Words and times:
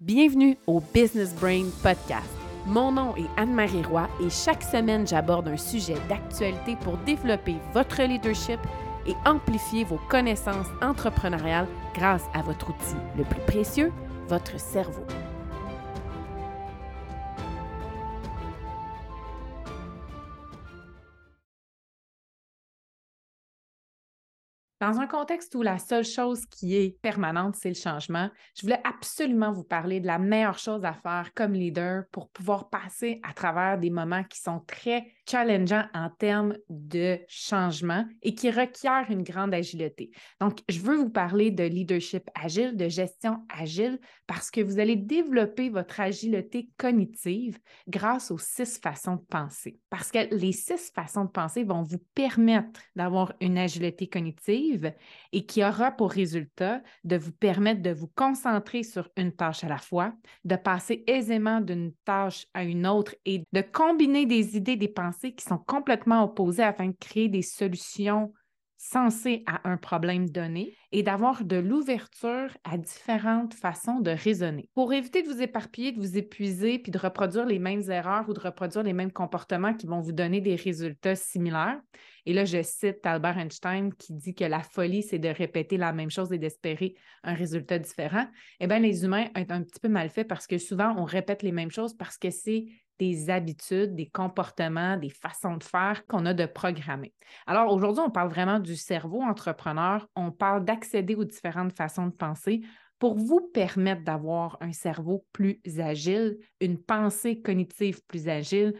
Bienvenue 0.00 0.56
au 0.66 0.80
Business 0.80 1.34
Brain 1.34 1.66
Podcast. 1.82 2.30
Mon 2.64 2.90
nom 2.90 3.14
est 3.16 3.28
Anne-Marie 3.36 3.82
Roy 3.82 4.08
et 4.24 4.30
chaque 4.30 4.62
semaine, 4.62 5.06
j'aborde 5.06 5.46
un 5.48 5.58
sujet 5.58 5.96
d'actualité 6.08 6.74
pour 6.76 6.96
développer 7.04 7.56
votre 7.74 8.00
leadership 8.00 8.58
et 9.06 9.12
amplifier 9.26 9.84
vos 9.84 10.00
connaissances 10.08 10.68
entrepreneuriales 10.80 11.68
grâce 11.94 12.24
à 12.32 12.40
votre 12.40 12.70
outil 12.70 12.96
le 13.18 13.24
plus 13.24 13.42
précieux, 13.42 13.92
votre 14.26 14.58
cerveau. 14.58 15.04
Dans 24.80 24.98
un 24.98 25.06
contexte 25.06 25.54
où 25.54 25.60
la 25.60 25.78
seule 25.78 26.06
chose 26.06 26.46
qui 26.46 26.74
est 26.74 26.98
permanente, 27.02 27.54
c'est 27.54 27.68
le 27.68 27.74
changement, 27.74 28.30
je 28.56 28.62
voulais 28.62 28.80
absolument 28.84 29.52
vous 29.52 29.62
parler 29.62 30.00
de 30.00 30.06
la 30.06 30.18
meilleure 30.18 30.58
chose 30.58 30.86
à 30.86 30.94
faire 30.94 31.34
comme 31.34 31.52
leader 31.52 32.04
pour 32.10 32.30
pouvoir 32.30 32.70
passer 32.70 33.20
à 33.22 33.34
travers 33.34 33.78
des 33.78 33.90
moments 33.90 34.24
qui 34.24 34.40
sont 34.40 34.60
très 34.66 35.06
challengeants 35.30 35.84
en 35.94 36.10
termes 36.10 36.56
de 36.68 37.18
changement 37.28 38.04
et 38.22 38.34
qui 38.34 38.50
requièrent 38.50 39.10
une 39.10 39.22
grande 39.22 39.54
agilité. 39.54 40.10
Donc, 40.40 40.58
je 40.68 40.80
veux 40.80 40.96
vous 40.96 41.10
parler 41.10 41.50
de 41.50 41.62
leadership 41.62 42.28
agile, 42.34 42.76
de 42.76 42.88
gestion 42.88 43.38
agile, 43.48 43.98
parce 44.26 44.50
que 44.50 44.60
vous 44.60 44.78
allez 44.80 44.96
développer 44.96 45.68
votre 45.68 46.00
agilité 46.00 46.70
cognitive 46.76 47.58
grâce 47.86 48.30
aux 48.30 48.38
six 48.38 48.80
façons 48.82 49.16
de 49.16 49.24
penser. 49.28 49.78
Parce 49.88 50.10
que 50.10 50.34
les 50.34 50.52
six 50.52 50.90
façons 50.92 51.24
de 51.24 51.30
penser 51.30 51.62
vont 51.62 51.82
vous 51.82 52.02
permettre 52.14 52.80
d'avoir 52.96 53.32
une 53.40 53.58
agilité 53.58 54.08
cognitive 54.08 54.92
et 55.32 55.46
qui 55.46 55.64
aura 55.64 55.92
pour 55.92 56.10
résultat 56.10 56.82
de 57.04 57.16
vous 57.16 57.32
permettre 57.32 57.82
de 57.82 57.90
vous 57.90 58.10
concentrer 58.14 58.82
sur 58.82 59.08
une 59.16 59.32
tâche 59.32 59.62
à 59.64 59.68
la 59.68 59.78
fois, 59.78 60.12
de 60.44 60.56
passer 60.56 61.04
aisément 61.06 61.60
d'une 61.60 61.92
tâche 62.04 62.46
à 62.54 62.64
une 62.64 62.86
autre 62.86 63.14
et 63.24 63.44
de 63.52 63.60
combiner 63.60 64.26
des 64.26 64.56
idées, 64.56 64.76
des 64.76 64.88
pensées 64.88 65.19
qui 65.28 65.44
sont 65.44 65.58
complètement 65.58 66.24
opposées 66.24 66.62
afin 66.62 66.88
de 66.88 66.96
créer 66.98 67.28
des 67.28 67.42
solutions 67.42 68.32
sensées 68.82 69.42
à 69.46 69.68
un 69.68 69.76
problème 69.76 70.30
donné 70.30 70.74
et 70.90 71.02
d'avoir 71.02 71.44
de 71.44 71.56
l'ouverture 71.56 72.56
à 72.64 72.78
différentes 72.78 73.52
façons 73.52 74.00
de 74.00 74.10
raisonner. 74.10 74.70
Pour 74.74 74.94
éviter 74.94 75.22
de 75.22 75.28
vous 75.28 75.42
éparpiller, 75.42 75.92
de 75.92 76.00
vous 76.00 76.16
épuiser, 76.16 76.78
puis 76.78 76.90
de 76.90 76.98
reproduire 76.98 77.44
les 77.44 77.58
mêmes 77.58 77.82
erreurs 77.90 78.26
ou 78.30 78.32
de 78.32 78.40
reproduire 78.40 78.82
les 78.82 78.94
mêmes 78.94 79.12
comportements 79.12 79.74
qui 79.74 79.86
vont 79.86 80.00
vous 80.00 80.12
donner 80.12 80.40
des 80.40 80.54
résultats 80.54 81.14
similaires, 81.14 81.78
et 82.26 82.32
là, 82.32 82.44
je 82.44 82.62
cite 82.62 83.04
Albert 83.04 83.38
Einstein 83.38 83.92
qui 83.94 84.12
dit 84.12 84.34
que 84.34 84.44
la 84.44 84.62
folie, 84.62 85.02
c'est 85.02 85.18
de 85.18 85.28
répéter 85.28 85.76
la 85.76 85.92
même 85.92 86.10
chose 86.10 86.32
et 86.32 86.38
d'espérer 86.38 86.94
un 87.22 87.34
résultat 87.34 87.78
différent. 87.78 88.26
Eh 88.60 88.66
bien, 88.66 88.78
les 88.78 89.04
humains 89.04 89.26
sont 89.36 89.50
un 89.50 89.62
petit 89.62 89.80
peu 89.80 89.88
mal 89.88 90.10
faits 90.10 90.28
parce 90.28 90.46
que 90.46 90.58
souvent, 90.58 90.94
on 90.96 91.04
répète 91.04 91.42
les 91.42 91.52
mêmes 91.52 91.70
choses 91.70 91.94
parce 91.94 92.18
que 92.18 92.30
c'est 92.30 92.66
des 93.00 93.30
habitudes, 93.30 93.94
des 93.94 94.10
comportements, 94.10 94.98
des 94.98 95.08
façons 95.08 95.56
de 95.56 95.64
faire 95.64 96.06
qu'on 96.06 96.26
a 96.26 96.34
de 96.34 96.44
programmer. 96.44 97.14
Alors 97.46 97.72
aujourd'hui, 97.72 98.04
on 98.06 98.10
parle 98.10 98.28
vraiment 98.28 98.60
du 98.60 98.76
cerveau 98.76 99.22
entrepreneur, 99.22 100.06
on 100.14 100.30
parle 100.30 100.66
d'accéder 100.66 101.14
aux 101.14 101.24
différentes 101.24 101.72
façons 101.72 102.06
de 102.06 102.12
penser 102.12 102.60
pour 102.98 103.16
vous 103.16 103.40
permettre 103.54 104.04
d'avoir 104.04 104.58
un 104.60 104.72
cerveau 104.72 105.24
plus 105.32 105.58
agile, 105.78 106.36
une 106.60 106.76
pensée 106.76 107.40
cognitive 107.40 108.02
plus 108.06 108.28
agile, 108.28 108.74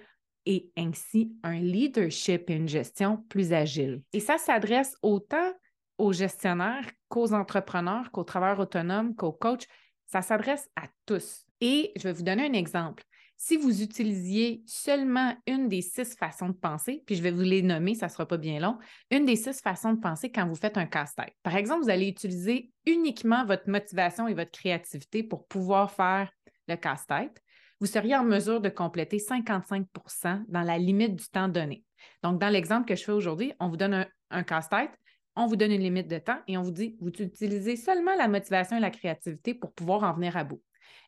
et 0.44 0.70
ainsi 0.76 1.32
un 1.42 1.58
leadership 1.58 2.50
et 2.50 2.54
une 2.54 2.68
gestion 2.68 3.24
plus 3.30 3.54
agile. 3.54 4.02
Et 4.12 4.20
ça 4.20 4.36
s'adresse 4.36 4.94
autant 5.00 5.52
aux 5.96 6.12
gestionnaires 6.12 6.86
qu'aux 7.08 7.32
entrepreneurs, 7.32 8.10
qu'aux 8.10 8.24
travailleurs 8.24 8.60
autonomes, 8.60 9.14
qu'aux 9.14 9.32
coachs. 9.32 9.66
Ça 10.06 10.22
s'adresse 10.22 10.68
à 10.76 10.88
tous. 11.06 11.46
Et 11.60 11.92
je 11.96 12.02
vais 12.02 12.12
vous 12.12 12.22
donner 12.22 12.46
un 12.46 12.52
exemple. 12.52 13.04
Si 13.42 13.56
vous 13.56 13.83
utilisiez 13.83 14.62
seulement 14.66 15.34
une 15.46 15.70
des 15.70 15.80
six 15.80 16.14
façons 16.14 16.50
de 16.50 16.55
penser, 16.55 17.02
puis 17.06 17.14
je 17.14 17.22
vais 17.22 17.30
vous 17.30 17.41
les 17.41 17.62
nommer, 17.62 17.94
ça 17.94 18.06
ne 18.06 18.10
sera 18.10 18.27
pas 18.27 18.36
bien 18.36 18.60
long, 18.60 18.77
une 19.10 19.25
des 19.25 19.37
six 19.37 19.62
façons 19.62 19.94
de 19.94 19.98
penser 19.98 20.31
quand 20.31 20.47
vous 20.47 20.54
faites 20.54 20.76
un 20.76 20.84
casse-tête. 20.84 21.34
Par 21.42 21.56
exemple, 21.56 21.84
vous 21.84 21.91
allez 21.91 22.06
utiliser 22.06 22.70
uniquement 22.84 23.47
votre 23.47 23.70
motivation 23.70 24.28
et 24.28 24.34
votre 24.34 24.50
créativité 24.50 25.22
pour 25.22 25.47
pouvoir 25.47 25.91
faire 25.91 26.31
le 26.69 26.76
casse-tête 26.76 27.42
vous 27.81 27.87
seriez 27.87 28.15
en 28.15 28.25
mesure 28.25 28.60
de 28.60 28.69
compléter 28.69 29.16
55% 29.16 30.44
dans 30.48 30.60
la 30.60 30.76
limite 30.76 31.16
du 31.16 31.26
temps 31.28 31.48
donné. 31.48 31.82
Donc, 32.22 32.38
dans 32.38 32.50
l'exemple 32.50 32.86
que 32.86 32.94
je 32.94 33.04
fais 33.04 33.12
aujourd'hui, 33.12 33.54
on 33.59 33.69
vous 33.69 33.78
donne 33.78 34.06
un, 34.31 34.42
casse-tête, 34.42 34.91
on 35.34 35.47
vous 35.47 35.56
donne 35.56 35.72
une 35.72 35.81
limite 35.81 36.09
de 36.09 36.19
temps 36.19 36.38
et 36.47 36.59
on 36.59 36.62
vous 36.62 36.72
dit, 36.72 36.98
vous 37.00 37.09
utilisez 37.09 37.76
seulement 37.76 38.15
la 38.16 38.28
motivation 38.28 38.76
et 38.76 38.81
la 38.81 38.91
créativité 38.91 39.54
pour 39.54 39.72
pouvoir 39.72 40.03
en 40.03 40.12
venir 40.12 40.36
à 40.36 40.44
bout. 40.44 40.60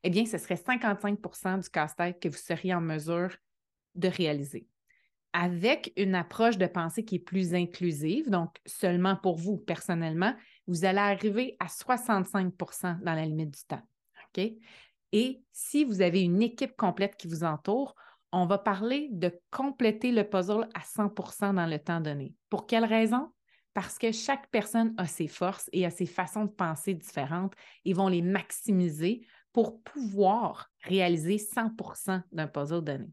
Eh 0.02 0.10
bien, 0.10 0.26
ce 0.26 0.38
serait 0.38 0.54
55% 0.54 1.62
du 1.62 1.68
casse-tête 1.70 2.20
que 2.20 2.28
vous 2.28 2.36
seriez 2.36 2.74
en 2.74 2.80
mesure 2.80 3.36
de 3.94 4.08
réaliser. 4.08 4.66
Avec 5.32 5.92
une 5.96 6.14
approche 6.14 6.58
de 6.58 6.66
pensée 6.66 7.04
qui 7.04 7.16
est 7.16 7.18
plus 7.18 7.54
inclusive, 7.54 8.28
donc 8.28 8.56
seulement 8.66 9.16
pour 9.16 9.36
vous 9.36 9.56
personnellement, 9.56 10.34
vous 10.66 10.84
allez 10.84 10.98
arriver 10.98 11.56
à 11.58 11.66
65% 11.66 13.02
dans 13.02 13.14
la 13.14 13.24
limite 13.24 13.54
du 13.54 13.64
temps. 13.66 13.82
Et 15.12 15.42
si 15.52 15.84
vous 15.84 16.00
avez 16.00 16.22
une 16.22 16.42
équipe 16.42 16.76
complète 16.76 17.16
qui 17.16 17.28
vous 17.28 17.44
entoure, 17.44 17.94
on 18.32 18.46
va 18.46 18.58
parler 18.58 19.08
de 19.12 19.38
compléter 19.50 20.10
le 20.10 20.24
puzzle 20.24 20.68
à 20.74 20.80
100% 20.80 21.54
dans 21.54 21.66
le 21.66 21.78
temps 21.78 22.00
donné. 22.00 22.34
Pour 22.48 22.66
quelle 22.66 22.86
raison? 22.86 23.30
Parce 23.74 23.98
que 23.98 24.12
chaque 24.12 24.50
personne 24.50 24.94
a 24.96 25.06
ses 25.06 25.28
forces 25.28 25.68
et 25.72 25.84
a 25.84 25.90
ses 25.90 26.06
façons 26.06 26.44
de 26.44 26.50
penser 26.50 26.94
différentes 26.94 27.54
et 27.84 27.92
vont 27.92 28.08
les 28.08 28.22
maximiser 28.22 29.26
pour 29.52 29.82
pouvoir 29.82 30.70
réaliser 30.82 31.36
100% 31.36 32.22
d'un 32.32 32.46
puzzle 32.46 32.82
donné. 32.82 33.06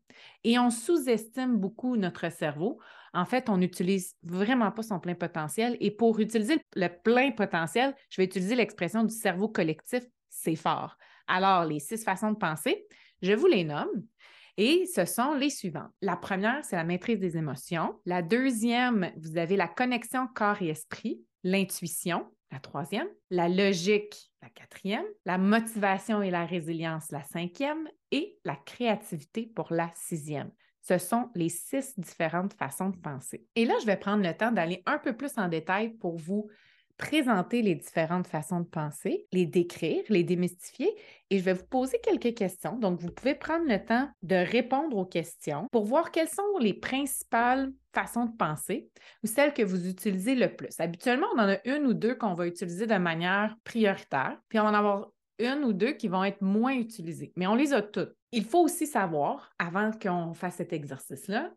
Et 0.43 0.57
on 0.57 0.69
sous-estime 0.69 1.57
beaucoup 1.57 1.97
notre 1.97 2.31
cerveau. 2.31 2.79
En 3.13 3.25
fait, 3.25 3.49
on 3.49 3.57
n'utilise 3.57 4.15
vraiment 4.23 4.71
pas 4.71 4.83
son 4.83 4.99
plein 4.99 5.15
potentiel. 5.15 5.75
Et 5.79 5.91
pour 5.91 6.19
utiliser 6.19 6.61
le 6.75 6.87
plein 6.87 7.31
potentiel, 7.31 7.93
je 8.09 8.21
vais 8.21 8.25
utiliser 8.25 8.55
l'expression 8.55 9.03
du 9.03 9.13
cerveau 9.13 9.49
collectif, 9.49 10.03
c'est 10.29 10.55
fort. 10.55 10.97
Alors, 11.27 11.65
les 11.65 11.79
six 11.79 12.03
façons 12.03 12.31
de 12.31 12.37
penser, 12.37 12.85
je 13.21 13.33
vous 13.33 13.47
les 13.47 13.63
nomme. 13.63 14.05
Et 14.57 14.85
ce 14.93 15.05
sont 15.05 15.35
les 15.35 15.49
suivantes. 15.49 15.91
La 16.01 16.17
première, 16.17 16.65
c'est 16.65 16.75
la 16.75 16.83
maîtrise 16.83 17.19
des 17.19 17.37
émotions. 17.37 17.97
La 18.05 18.21
deuxième, 18.21 19.11
vous 19.17 19.37
avez 19.37 19.55
la 19.55 19.69
connexion 19.69 20.27
corps 20.27 20.61
et 20.61 20.67
esprit, 20.67 21.21
l'intuition, 21.43 22.29
la 22.51 22.59
troisième, 22.59 23.07
la 23.29 23.47
logique, 23.47 24.28
la 24.41 24.49
quatrième, 24.49 25.05
la 25.25 25.37
motivation 25.37 26.21
et 26.21 26.31
la 26.31 26.45
résilience, 26.45 27.11
la 27.11 27.23
cinquième, 27.23 27.87
et 28.11 28.37
la 28.45 28.55
créativité 28.55 29.45
pour 29.45 29.71
la 29.71 29.91
sixième. 29.95 30.51
Ce 30.81 30.97
sont 30.97 31.29
les 31.35 31.49
six 31.49 31.93
différentes 31.99 32.53
façons 32.53 32.89
de 32.89 32.97
penser. 32.97 33.45
Et 33.55 33.65
là, 33.65 33.75
je 33.81 33.85
vais 33.85 33.97
prendre 33.97 34.23
le 34.23 34.35
temps 34.35 34.51
d'aller 34.51 34.81
un 34.85 34.97
peu 34.97 35.15
plus 35.15 35.37
en 35.37 35.47
détail 35.47 35.93
pour 35.93 36.17
vous 36.17 36.49
présenter 36.99 37.61
les 37.61 37.75
différentes 37.75 38.27
façons 38.27 38.59
de 38.59 38.67
penser, 38.67 39.25
les 39.31 39.45
décrire, 39.45 40.03
les 40.09 40.23
démystifier 40.23 40.93
et 41.29 41.39
je 41.39 41.43
vais 41.43 41.53
vous 41.53 41.65
poser 41.65 41.97
quelques 42.03 42.37
questions. 42.37 42.77
Donc, 42.77 42.99
vous 42.99 43.09
pouvez 43.09 43.33
prendre 43.33 43.65
le 43.65 43.83
temps 43.83 44.09
de 44.21 44.35
répondre 44.35 44.97
aux 44.97 45.05
questions 45.05 45.67
pour 45.71 45.85
voir 45.85 46.11
quelles 46.11 46.29
sont 46.29 46.57
les 46.59 46.73
principales 46.73 47.71
façons 47.95 48.25
de 48.25 48.35
penser 48.35 48.89
ou 49.23 49.27
celles 49.27 49.53
que 49.53 49.63
vous 49.63 49.87
utilisez 49.87 50.35
le 50.35 50.53
plus. 50.53 50.77
Habituellement, 50.79 51.27
on 51.35 51.39
en 51.39 51.49
a 51.49 51.57
une 51.65 51.87
ou 51.87 51.93
deux 51.93 52.15
qu'on 52.15 52.33
va 52.33 52.45
utiliser 52.45 52.85
de 52.85 52.97
manière 52.97 53.55
prioritaire, 53.63 54.37
puis 54.49 54.59
on 54.59 54.63
va 54.63 54.69
en 54.69 54.73
avoir 54.73 55.09
une 55.39 55.63
ou 55.63 55.71
deux 55.71 55.93
qui 55.93 56.09
vont 56.09 56.25
être 56.25 56.41
moins 56.41 56.73
utilisées, 56.73 57.31
mais 57.37 57.47
on 57.47 57.55
les 57.55 57.71
a 57.71 57.81
toutes. 57.81 58.13
Il 58.33 58.43
faut 58.43 58.59
aussi 58.59 58.85
savoir, 58.85 59.51
avant 59.57 59.91
qu'on 59.91 60.33
fasse 60.33 60.55
cet 60.55 60.73
exercice-là, 60.73 61.49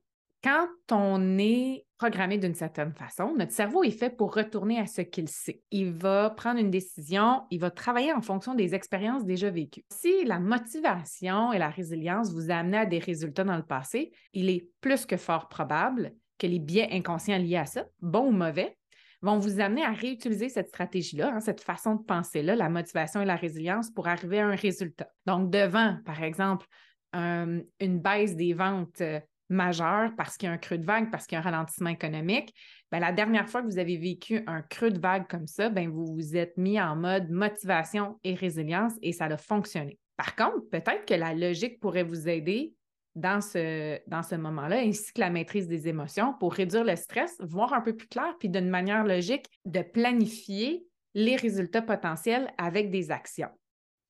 quand 0.43 0.69
on 0.91 1.39
est 1.39 1.85
programmé 1.99 2.37
d'une 2.37 2.55
certaine 2.55 2.93
façon, 2.93 3.35
notre 3.37 3.53
cerveau 3.53 3.85
est 3.85 3.97
fait 3.97 4.11
pour 4.11 4.35
retourner 4.35 4.81
à 4.81 4.87
ce 4.87 5.03
qu'il 5.03 5.29
sait. 5.29 5.63
Il 5.71 5.93
va 5.93 6.31
prendre 6.31 6.59
une 6.59 6.71
décision, 6.71 7.43
il 7.51 7.61
va 7.61 7.71
travailler 7.71 8.13
en 8.13 8.23
fonction 8.23 8.55
des 8.55 8.75
expériences 8.75 9.25
déjà 9.25 9.51
vécues. 9.51 9.85
Si 9.93 10.25
la 10.25 10.41
motivation 10.41 11.53
et 11.53 11.59
la 11.59 11.69
résilience 11.69 12.33
vous 12.33 12.51
amené 12.51 12.79
à 12.79 12.87
des 12.87 12.99
résultats 12.99 13.45
dans 13.45 13.57
le 13.57 13.63
passé, 13.63 14.11
il 14.33 14.51
est 14.51 14.69
plus 14.81 15.07
que 15.07 15.17
fort 15.17 15.49
probable 15.49 16.13
que 16.39 16.49
les 16.49 16.59
biais 16.59 16.89
inconscients 16.91 17.39
liés 17.39 17.59
à 17.59 17.67
ça, 17.67 17.85
bons 18.01 18.27
ou 18.27 18.33
mauvais, 18.33 18.77
vont 19.21 19.39
vous 19.39 19.61
amener 19.61 19.85
à 19.85 19.93
réutiliser 19.93 20.49
cette 20.49 20.69
stratégie-là, 20.69 21.35
hein, 21.35 21.41
cette 21.41 21.61
façon 21.61 21.95
de 21.95 22.03
penser-là, 22.03 22.57
la 22.57 22.69
motivation 22.69 23.23
et 23.23 23.25
la 23.25 23.37
résilience 23.37 23.91
pour 23.91 24.09
arriver 24.09 24.41
à 24.41 24.49
un 24.49 24.57
résultat. 24.57 25.09
Donc, 25.27 25.51
devant, 25.51 25.99
par 26.05 26.21
exemple, 26.25 26.67
une 27.15 28.01
baisse 28.01 28.35
des 28.35 28.55
ventes 28.55 29.03
euh, 29.03 29.21
majeur 29.53 30.11
parce 30.17 30.37
qu'il 30.37 30.49
y 30.49 30.51
a 30.51 30.53
un 30.53 30.59
creux 30.59 30.79
de 30.79 30.85
vague, 30.85 31.11
parce 31.11 31.27
qu'il 31.27 31.37
y 31.37 31.39
a 31.39 31.41
un 31.41 31.51
ralentissement 31.51 31.91
économique, 31.91 32.55
bien, 32.91 33.01
la 33.01 33.13
dernière 33.13 33.49
fois 33.49 33.63
que 33.63 33.67
vous 33.67 33.79
avez 33.79 33.97
vécu 33.97 34.43
un 34.47 34.63
creux 34.63 34.91
de 34.91 34.99
vague 34.99 35.29
comme 35.29 35.47
ça, 35.47 35.69
bien, 35.69 35.89
vous 35.89 36.07
vous 36.07 36.37
êtes 36.37 36.57
mis 36.57 36.81
en 36.81 36.97
mode 36.97 37.31
motivation 37.31 38.19
et 38.25 38.35
résilience 38.35 38.95
et 39.03 39.13
ça 39.13 39.27
a 39.27 39.37
fonctionné. 39.37 39.99
Par 40.17 40.37
contre, 40.37 40.69
peut-être 40.71 41.05
que 41.07 41.15
la 41.15 41.35
logique 41.35 41.81
pourrait 41.81 42.03
vous 42.03 42.29
aider 42.29 42.75
dans 43.15 43.41
ce, 43.41 43.99
dans 44.09 44.23
ce 44.23 44.35
moment-là, 44.37 44.79
ainsi 44.79 45.13
que 45.13 45.21
la 45.21 45.31
maîtrise 45.31 45.69
des 45.69 45.89
émotions 45.89 46.35
pour 46.39 46.55
réduire 46.55 46.85
le 46.85 46.97
stress, 46.97 47.37
voir 47.41 47.73
un 47.73 47.81
peu 47.81 47.95
plus 47.95 48.09
clair, 48.09 48.35
puis 48.39 48.49
d'une 48.49 48.69
manière 48.69 49.05
logique, 49.05 49.47
de 49.65 49.83
planifier 49.83 50.85
les 51.15 51.37
résultats 51.37 51.83
potentiels 51.83 52.51
avec 52.57 52.91
des 52.91 53.11
actions. 53.11 53.51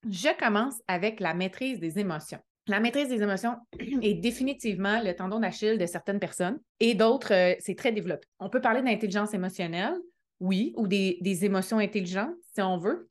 Je 0.09 0.37
commence 0.37 0.81
avec 0.87 1.19
la 1.19 1.33
maîtrise 1.33 1.79
des 1.79 1.99
émotions. 1.99 2.39
La 2.67 2.79
maîtrise 2.79 3.09
des 3.09 3.21
émotions 3.21 3.57
est 4.01 4.13
définitivement 4.13 5.01
le 5.01 5.13
tendon 5.13 5.39
d'Achille 5.39 5.77
de 5.77 5.85
certaines 5.85 6.19
personnes 6.19 6.59
et 6.79 6.95
d'autres, 6.95 7.33
euh, 7.33 7.55
c'est 7.59 7.75
très 7.75 7.91
développé. 7.91 8.27
On 8.39 8.49
peut 8.49 8.61
parler 8.61 8.81
d'intelligence 8.81 9.33
émotionnelle, 9.33 9.95
oui, 10.39 10.73
ou 10.77 10.87
des, 10.87 11.17
des, 11.21 11.45
émotions 11.45 11.77
intelligentes, 11.77 12.35
si 12.53 12.61
on 12.61 12.77
veut. 12.77 13.09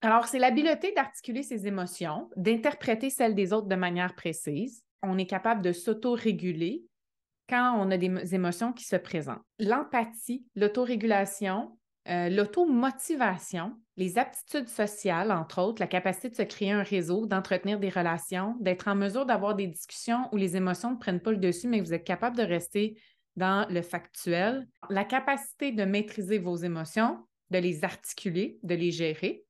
Alors, 0.00 0.26
c'est 0.26 0.38
l'habileté 0.38 0.92
d'articuler 0.92 1.42
ses 1.42 1.66
émotions, 1.66 2.28
d'interpréter 2.36 3.10
celles 3.10 3.34
des 3.34 3.52
autres 3.52 3.68
de 3.68 3.74
manière 3.74 4.14
précise. 4.14 4.84
On 5.02 5.18
est 5.18 5.26
capable 5.26 5.62
de 5.62 5.72
s'auto-réguler 5.72 6.84
quand 7.48 7.76
on 7.78 7.90
a 7.90 7.96
des 7.96 8.34
émotions 8.34 8.72
qui 8.72 8.84
se 8.84 8.96
présentent. 8.96 9.42
L'empathie, 9.58 10.44
l'autorégulation, 10.54 11.76
euh, 12.08 12.28
l'automotivation, 12.28 13.74
les 13.96 14.18
aptitudes 14.18 14.68
sociales, 14.68 15.32
entre 15.32 15.62
autres, 15.62 15.80
la 15.80 15.86
capacité 15.86 16.28
de 16.28 16.34
se 16.34 16.42
créer 16.42 16.72
un 16.72 16.82
réseau, 16.82 17.26
d'entretenir 17.26 17.78
des 17.78 17.88
relations, 17.88 18.56
d'être 18.60 18.88
en 18.88 18.94
mesure 18.94 19.24
d'avoir 19.24 19.54
des 19.54 19.66
discussions 19.66 20.28
où 20.32 20.36
les 20.36 20.56
émotions 20.56 20.90
ne 20.92 20.96
prennent 20.96 21.20
pas 21.20 21.30
le 21.30 21.38
dessus, 21.38 21.68
mais 21.68 21.80
vous 21.80 21.94
êtes 21.94 22.04
capable 22.04 22.36
de 22.36 22.42
rester 22.42 23.00
dans 23.36 23.66
le 23.70 23.82
factuel, 23.82 24.68
la 24.90 25.04
capacité 25.04 25.72
de 25.72 25.84
maîtriser 25.84 26.38
vos 26.38 26.56
émotions, 26.56 27.18
de 27.50 27.58
les 27.58 27.84
articuler, 27.84 28.58
de 28.62 28.74
les 28.74 28.90
gérer, 28.90 29.44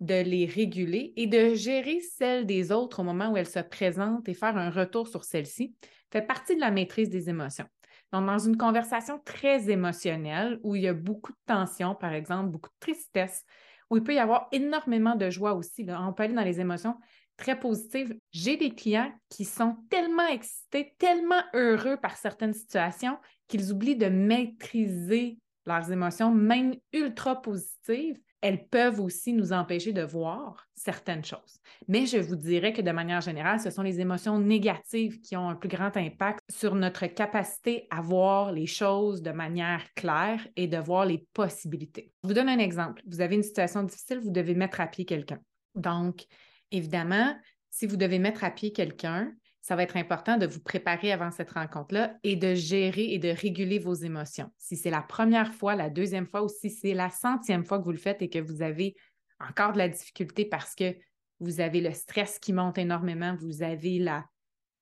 de 0.00 0.20
les 0.22 0.46
réguler 0.46 1.12
et 1.16 1.28
de 1.28 1.54
gérer 1.54 2.00
celles 2.00 2.46
des 2.46 2.72
autres 2.72 3.00
au 3.00 3.04
moment 3.04 3.30
où 3.30 3.36
elles 3.36 3.48
se 3.48 3.60
présentent 3.60 4.28
et 4.28 4.34
faire 4.34 4.56
un 4.56 4.70
retour 4.70 5.06
sur 5.06 5.24
celles-ci 5.24 5.74
fait 6.10 6.22
partie 6.22 6.56
de 6.56 6.60
la 6.60 6.70
maîtrise 6.70 7.08
des 7.08 7.30
émotions. 7.30 7.66
Donc, 8.12 8.26
dans 8.26 8.38
une 8.38 8.56
conversation 8.56 9.20
très 9.24 9.70
émotionnelle 9.70 10.60
où 10.62 10.76
il 10.76 10.82
y 10.82 10.88
a 10.88 10.94
beaucoup 10.94 11.32
de 11.32 11.38
tension, 11.46 11.94
par 11.94 12.12
exemple, 12.12 12.50
beaucoup 12.50 12.68
de 12.68 12.78
tristesse, 12.80 13.44
où 13.90 13.96
il 13.96 14.02
peut 14.02 14.14
y 14.14 14.18
avoir 14.18 14.48
énormément 14.52 15.16
de 15.16 15.30
joie 15.30 15.54
aussi, 15.54 15.86
on 15.88 16.12
peut 16.12 16.24
aller 16.24 16.34
dans 16.34 16.42
les 16.42 16.60
émotions 16.60 16.96
très 17.36 17.58
positives. 17.58 18.14
J'ai 18.30 18.56
des 18.56 18.70
clients 18.74 19.12
qui 19.28 19.44
sont 19.44 19.76
tellement 19.90 20.26
excités, 20.26 20.94
tellement 20.98 21.42
heureux 21.54 21.96
par 21.96 22.16
certaines 22.16 22.54
situations 22.54 23.18
qu'ils 23.48 23.72
oublient 23.72 23.96
de 23.96 24.06
maîtriser 24.06 25.38
leurs 25.66 25.90
émotions, 25.90 26.30
même 26.30 26.74
ultra 26.92 27.40
positives, 27.40 28.18
elles 28.42 28.66
peuvent 28.66 29.00
aussi 29.00 29.32
nous 29.32 29.52
empêcher 29.52 29.92
de 29.92 30.02
voir 30.02 30.68
certaines 30.74 31.24
choses. 31.24 31.60
Mais 31.86 32.06
je 32.06 32.18
vous 32.18 32.36
dirais 32.36 32.72
que 32.72 32.82
de 32.82 32.90
manière 32.90 33.20
générale, 33.20 33.60
ce 33.60 33.70
sont 33.70 33.82
les 33.82 34.00
émotions 34.00 34.38
négatives 34.38 35.20
qui 35.20 35.36
ont 35.36 35.48
un 35.48 35.54
plus 35.54 35.68
grand 35.68 35.96
impact 35.96 36.40
sur 36.50 36.74
notre 36.74 37.06
capacité 37.06 37.86
à 37.90 38.02
voir 38.02 38.52
les 38.52 38.66
choses 38.66 39.22
de 39.22 39.30
manière 39.30 39.94
claire 39.94 40.46
et 40.56 40.66
de 40.66 40.76
voir 40.76 41.06
les 41.06 41.24
possibilités. 41.32 42.12
Je 42.24 42.28
vous 42.28 42.34
donne 42.34 42.48
un 42.48 42.58
exemple. 42.58 43.00
Vous 43.06 43.20
avez 43.20 43.36
une 43.36 43.44
situation 43.44 43.84
difficile, 43.84 44.18
vous 44.18 44.30
devez 44.30 44.54
mettre 44.54 44.80
à 44.80 44.88
pied 44.88 45.04
quelqu'un. 45.04 45.38
Donc, 45.76 46.24
évidemment, 46.72 47.36
si 47.70 47.86
vous 47.86 47.96
devez 47.96 48.18
mettre 48.18 48.42
à 48.42 48.50
pied 48.50 48.72
quelqu'un, 48.72 49.32
ça 49.62 49.76
va 49.76 49.84
être 49.84 49.96
important 49.96 50.36
de 50.36 50.46
vous 50.46 50.60
préparer 50.60 51.12
avant 51.12 51.30
cette 51.30 51.52
rencontre-là 51.52 52.16
et 52.24 52.34
de 52.34 52.52
gérer 52.52 53.12
et 53.12 53.18
de 53.18 53.28
réguler 53.28 53.78
vos 53.78 53.94
émotions. 53.94 54.50
Si 54.58 54.76
c'est 54.76 54.90
la 54.90 55.02
première 55.02 55.54
fois, 55.54 55.76
la 55.76 55.88
deuxième 55.88 56.26
fois 56.26 56.42
ou 56.42 56.48
si 56.48 56.68
c'est 56.68 56.94
la 56.94 57.10
centième 57.10 57.64
fois 57.64 57.78
que 57.78 57.84
vous 57.84 57.92
le 57.92 57.98
faites 57.98 58.22
et 58.22 58.28
que 58.28 58.40
vous 58.40 58.60
avez 58.60 58.96
encore 59.38 59.72
de 59.72 59.78
la 59.78 59.88
difficulté 59.88 60.44
parce 60.44 60.74
que 60.74 60.96
vous 61.38 61.60
avez 61.60 61.80
le 61.80 61.92
stress 61.92 62.40
qui 62.40 62.52
monte 62.52 62.76
énormément, 62.78 63.36
vous 63.40 63.62
avez 63.62 63.98
la... 63.98 64.26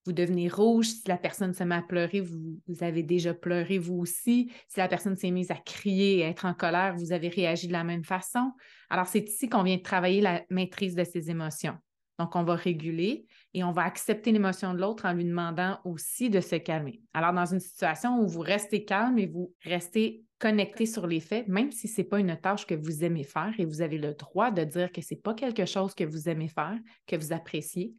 Vous 0.07 0.13
devenez 0.13 0.49
rouge, 0.49 0.87
si 0.87 1.03
la 1.09 1.19
personne 1.19 1.53
se 1.53 1.63
met 1.63 1.75
à 1.75 1.83
pleurer, 1.83 2.23
vous, 2.23 2.59
avez 2.81 3.03
déjà 3.03 3.35
pleuré 3.35 3.79
vous 3.79 3.99
aussi. 3.99 4.51
Si 4.67 4.79
la 4.79 4.89
personne 4.89 5.15
s'est 5.15 5.31
mise 5.31 5.51
à 5.51 5.57
crier 5.57 6.19
et 6.19 6.25
à 6.25 6.29
être 6.29 6.47
en 6.47 6.55
colère, 6.55 6.97
vous 6.97 7.13
avez 7.13 7.29
réagi 7.29 7.69
de 7.69 7.73
la 7.73 7.85
même 7.85 8.03
façon. 8.03 8.51
Alors, 8.89 9.07
c'est 9.07 9.29
ici 9.29 9.51
qu'on 9.51 9.63
vient 9.63 9.77
de 9.77 9.83
travailler 9.83 10.23
la 10.23 10.43
maîtrise 10.49 10.95
de 10.95 11.05
ces 11.05 11.31
émotions. 11.31 11.77
Donc, 12.19 12.35
on 12.35 12.45
va 12.45 12.55
réguler 12.55 13.27
et 13.53 13.65
on 13.65 13.73
va 13.73 13.83
accepter 13.83 14.33
l'émotion 14.33 14.75
de 14.75 14.81
l'autre 14.81 15.07
en 15.07 15.13
lui 15.13 15.25
demandant 15.25 15.79
aussi 15.85 16.31
de 16.31 16.41
se 16.41 16.57
calmer. 16.57 17.03
Alors, 17.13 17.33
dans 17.33 17.47
une 17.47 17.61
situation 17.61 18.21
où 18.21 18.29
vous 18.29 18.41
restez 18.41 18.85
calme 18.85 19.19
et 19.19 19.27
vous 19.27 19.55
restez 19.65 20.25
connecté 20.39 20.87
sur 20.87 21.07
les 21.07 21.21
faits, 21.21 21.49
même 21.49 21.71
si 21.71 21.89
ce 21.89 22.01
n'est 22.01 22.07
pas 22.07 22.21
une 22.21 22.37
tâche 22.37 22.67
que 22.67 22.75
vous 22.75 23.05
aimez 23.05 23.25
faire 23.25 23.53
et 23.59 23.65
vous 23.65 23.83
avez 23.83 23.99
le 23.99 24.15
droit 24.15 24.51
de 24.51 24.65
dire 24.65 24.91
que 24.93 25.03
ce 25.03 25.15
n'est 25.15 25.21
pas 25.21 25.35
quelque 25.35 25.67
chose 25.67 25.95
que 25.95 26.05
vous 26.05 26.29
aimez 26.29 26.49
faire, 26.49 26.79
que 27.07 27.17
vous 27.17 27.33
appréciez 27.33 27.95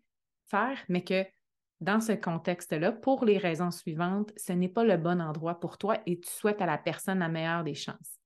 faire, 0.50 0.77
mais 0.89 1.03
que 1.03 1.24
dans 1.81 2.00
ce 2.00 2.13
contexte-là, 2.13 2.92
pour 2.92 3.25
les 3.25 3.38
raisons 3.38 3.71
suivantes, 3.71 4.31
ce 4.38 4.53
n'est 4.53 4.69
pas 4.69 4.83
le 4.83 4.98
bon 4.98 5.21
endroit 5.21 5.59
pour 5.59 5.77
toi 5.77 5.98
et 6.06 6.19
tu 6.19 6.30
souhaites 6.30 6.62
à 6.62 6.65
la 6.65 6.77
personne 6.77 7.19
la 7.19 7.30
meilleure 7.30 7.63
des 7.63 7.74
chances 7.74 8.19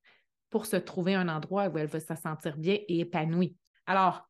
pour 0.49 0.65
se 0.65 0.75
trouver 0.75 1.15
un 1.15 1.27
endroit 1.27 1.67
où 1.67 1.77
elle 1.77 1.87
va 1.87 1.99
se 1.99 2.15
sentir 2.15 2.57
bien 2.57 2.77
et 2.87 2.99
épanouie. 2.99 3.55
Alors, 3.85 4.27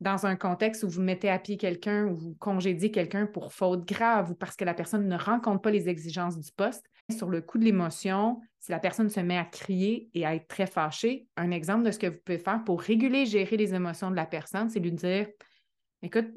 dans 0.00 0.26
un 0.26 0.36
contexte 0.36 0.82
où 0.82 0.88
vous 0.88 1.02
mettez 1.02 1.30
à 1.30 1.38
pied 1.38 1.56
quelqu'un 1.56 2.06
ou 2.06 2.14
vous 2.14 2.34
congédiez 2.34 2.90
quelqu'un 2.90 3.26
pour 3.26 3.52
faute 3.52 3.86
grave 3.86 4.32
ou 4.32 4.34
parce 4.34 4.56
que 4.56 4.64
la 4.64 4.74
personne 4.74 5.08
ne 5.08 5.16
rencontre 5.16 5.62
pas 5.62 5.70
les 5.70 5.88
exigences 5.88 6.38
du 6.38 6.52
poste, 6.52 6.84
sur 7.10 7.28
le 7.28 7.40
coup 7.42 7.58
de 7.58 7.64
l'émotion, 7.64 8.40
si 8.60 8.72
la 8.72 8.78
personne 8.78 9.10
se 9.10 9.20
met 9.20 9.36
à 9.36 9.44
crier 9.44 10.08
et 10.14 10.24
à 10.24 10.34
être 10.34 10.48
très 10.48 10.66
fâchée, 10.66 11.26
un 11.36 11.50
exemple 11.50 11.84
de 11.84 11.90
ce 11.90 11.98
que 11.98 12.06
vous 12.06 12.18
pouvez 12.24 12.38
faire 12.38 12.64
pour 12.64 12.80
réguler 12.80 13.26
gérer 13.26 13.56
les 13.56 13.74
émotions 13.74 14.10
de 14.10 14.16
la 14.16 14.26
personne, 14.26 14.70
c'est 14.70 14.80
lui 14.80 14.92
dire 14.92 15.28
Écoute, 16.02 16.28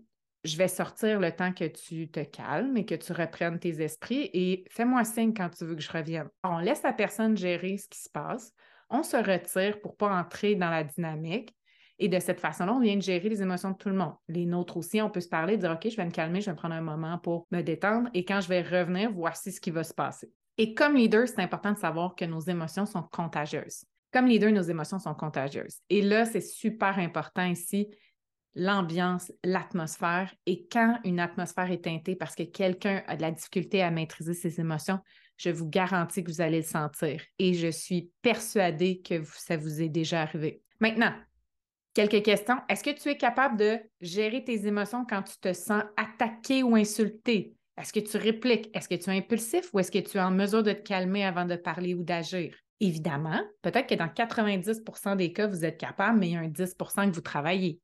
je 0.44 0.58
vais 0.58 0.68
sortir 0.68 1.20
le 1.20 1.32
temps 1.32 1.54
que 1.54 1.66
tu 1.66 2.10
te 2.10 2.22
calmes 2.22 2.78
et 2.78 2.86
que 2.86 2.96
tu 2.96 3.12
reprennes 3.12 3.60
tes 3.60 3.82
esprits 3.82 4.30
et 4.34 4.66
fais-moi 4.70 5.04
signe 5.04 5.34
quand 5.34 5.50
tu 5.50 5.66
veux 5.66 5.76
que 5.76 5.82
je 5.82 5.92
revienne. 5.92 6.30
on 6.44 6.60
laisse 6.60 6.84
la 6.84 6.94
personne 6.94 7.36
gérer 7.38 7.78
ce 7.78 7.88
qui 7.88 8.00
se 8.00 8.10
passe. 8.10 8.54
On 8.90 9.04
se 9.04 9.18
retire 9.18 9.82
pour 9.82 9.92
ne 9.92 9.98
pas 9.98 10.18
entrer 10.18 10.56
dans 10.56 10.70
la 10.70 10.84
dynamique. 10.84 11.54
Et 12.00 12.10
de 12.10 12.20
cette 12.20 12.40
façon-là, 12.40 12.74
on 12.74 12.80
vient 12.80 12.96
de 12.96 13.02
gérer 13.02 13.28
les 13.28 13.42
émotions 13.42 13.72
de 13.72 13.78
tout 13.78 13.90
le 13.90 13.96
monde. 13.96 14.14
Les 14.28 14.46
nôtres 14.46 14.78
aussi, 14.78 15.02
on 15.02 15.10
peut 15.10 15.20
se 15.20 15.28
parler, 15.28 15.58
dire 15.58 15.72
OK, 15.72 15.90
je 15.90 15.96
vais 15.96 16.06
me 16.06 16.12
calmer, 16.12 16.42
je 16.42 16.52
vais 16.52 16.56
prendre 16.56 16.76
un 16.76 16.82
moment 16.82 17.18
pour 17.18 17.48
me 17.52 17.62
détendre 17.62 18.10
et 18.14 18.24
quand 18.24 18.42
je 18.42 18.48
vais 18.48 18.62
revenir, 18.62 19.12
voici 19.12 19.52
ce 19.52 19.60
qui 19.60 19.72
va 19.72 19.84
se 19.84 19.94
passer. 19.94 20.32
Et 20.58 20.74
comme 20.74 20.96
leader, 20.96 21.28
c'est 21.28 21.42
important 21.42 21.72
de 21.72 21.78
savoir 21.78 22.16
que 22.16 22.26
nos 22.26 22.40
émotions 22.40 22.86
sont 22.86 23.04
contagieuses. 23.04 23.84
Comme 24.12 24.28
leader, 24.28 24.52
nos 24.52 24.64
émotions 24.64 25.00
sont 25.00 25.14
contagieuses. 25.14 25.80
Et 25.90 26.02
là, 26.02 26.26
c'est 26.26 26.42
super 26.42 26.98
important 26.98 27.46
ici, 27.46 27.90
l'ambiance, 28.56 29.32
l'atmosphère. 29.44 30.34
Et 30.46 30.68
quand 30.72 31.00
une 31.04 31.20
atmosphère 31.20 31.72
est 31.72 31.84
teintée 31.84 32.16
parce 32.16 32.36
que 32.36 32.44
quelqu'un 32.44 33.04
a 33.08 33.16
de 33.16 33.22
la 33.22 33.32
difficulté 33.32 33.84
à 33.84 33.92
maîtriser 33.92 34.34
ses 34.34 34.60
émotions, 34.60 35.00
je 35.38 35.52
vous 35.52 35.70
garantis 35.70 36.24
que 36.24 36.32
vous 36.32 36.42
allez 36.42 36.58
le 36.58 36.64
sentir. 36.64 37.22
Et 37.38 37.54
je 37.54 37.68
suis 37.68 38.10
persuadée 38.22 39.02
que 39.02 39.24
ça 39.24 39.58
vous 39.58 39.82
est 39.82 39.90
déjà 39.90 40.22
arrivé. 40.22 40.64
Maintenant, 40.80 41.14
Quelques 41.98 42.22
questions. 42.22 42.58
Est-ce 42.70 42.84
que 42.84 42.92
tu 42.92 43.10
es 43.10 43.18
capable 43.18 43.58
de 43.58 43.80
gérer 44.02 44.44
tes 44.44 44.68
émotions 44.68 45.04
quand 45.04 45.24
tu 45.24 45.36
te 45.40 45.52
sens 45.52 45.82
attaqué 45.98 46.62
ou 46.62 46.76
insulté? 46.76 47.56
Est-ce 47.76 47.92
que 47.92 48.00
tu 48.00 48.18
répliques? 48.18 48.70
Est-ce 48.76 48.88
que 48.88 48.94
tu 48.94 49.10
es 49.10 49.18
impulsif 49.18 49.74
ou 49.74 49.80
est-ce 49.80 49.92
que 49.92 49.98
tu 49.98 50.18
es 50.18 50.22
en 50.22 50.30
mesure 50.30 50.62
de 50.62 50.74
te 50.74 50.84
calmer 50.84 51.26
avant 51.26 51.46
de 51.46 51.56
parler 51.56 51.96
ou 51.96 52.04
d'agir? 52.04 52.56
Évidemment, 52.80 53.42
peut-être 53.64 53.88
que 53.88 53.96
dans 53.96 54.10
90% 54.10 55.16
des 55.16 55.34
cas, 55.34 55.48
vous 55.48 55.66
êtes 55.66 55.80
capable, 55.80 56.20
mais 56.20 56.28
il 56.28 56.34
y 56.34 56.36
a 56.36 56.42
un 56.42 56.50
10% 56.50 57.10
que 57.10 57.16
vous 57.16 57.22
travaillez. 57.22 57.80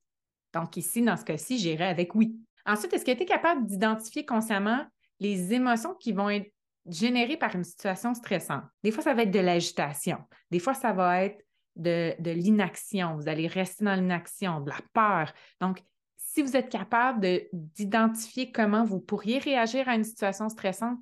Donc 0.54 0.78
ici, 0.78 1.02
dans 1.02 1.18
ce 1.18 1.26
cas-ci, 1.26 1.58
j'irai 1.58 1.86
avec 1.86 2.14
oui. 2.14 2.36
Ensuite, 2.68 2.94
est-ce 2.94 3.06
que 3.06 3.14
tu 3.14 3.24
es 3.24 3.26
capable 3.26 3.66
d'identifier 3.66 4.28
consciemment 4.28 4.86
les 5.22 5.54
émotions 5.54 5.96
qui 5.96 6.12
vont 6.12 6.30
être 6.30 6.54
générées 6.86 7.38
par 7.38 7.56
une 7.56 7.64
situation 7.64 8.14
stressante? 8.14 8.66
Des 8.84 8.92
fois, 8.92 9.02
ça 9.02 9.16
va 9.16 9.24
être 9.24 9.32
de 9.32 9.40
l'agitation. 9.40 10.20
Des 10.52 10.60
fois, 10.60 10.76
ça 10.76 10.94
va 10.94 11.24
être 11.24 11.43
de, 11.76 12.16
l'inaction, 12.32 13.16
vous 13.16 13.28
allez 13.28 13.48
rester 13.48 13.86
dans 13.86 13.96
l'inaction, 13.96 14.62
de 14.62 14.70
la 14.70 14.80
peur. 14.94 15.34
Donc, 15.60 15.82
si 16.18 16.42
vous 16.42 16.56
êtes 16.56 16.70
capable 16.70 17.28
d'identifier 17.52 18.52
comment 18.52 18.84
vous 18.84 19.00
pourriez 19.00 19.40
réagir 19.40 19.88
à 19.88 19.96
une 19.96 20.04
situation 20.04 20.50
stressante, 20.50 21.00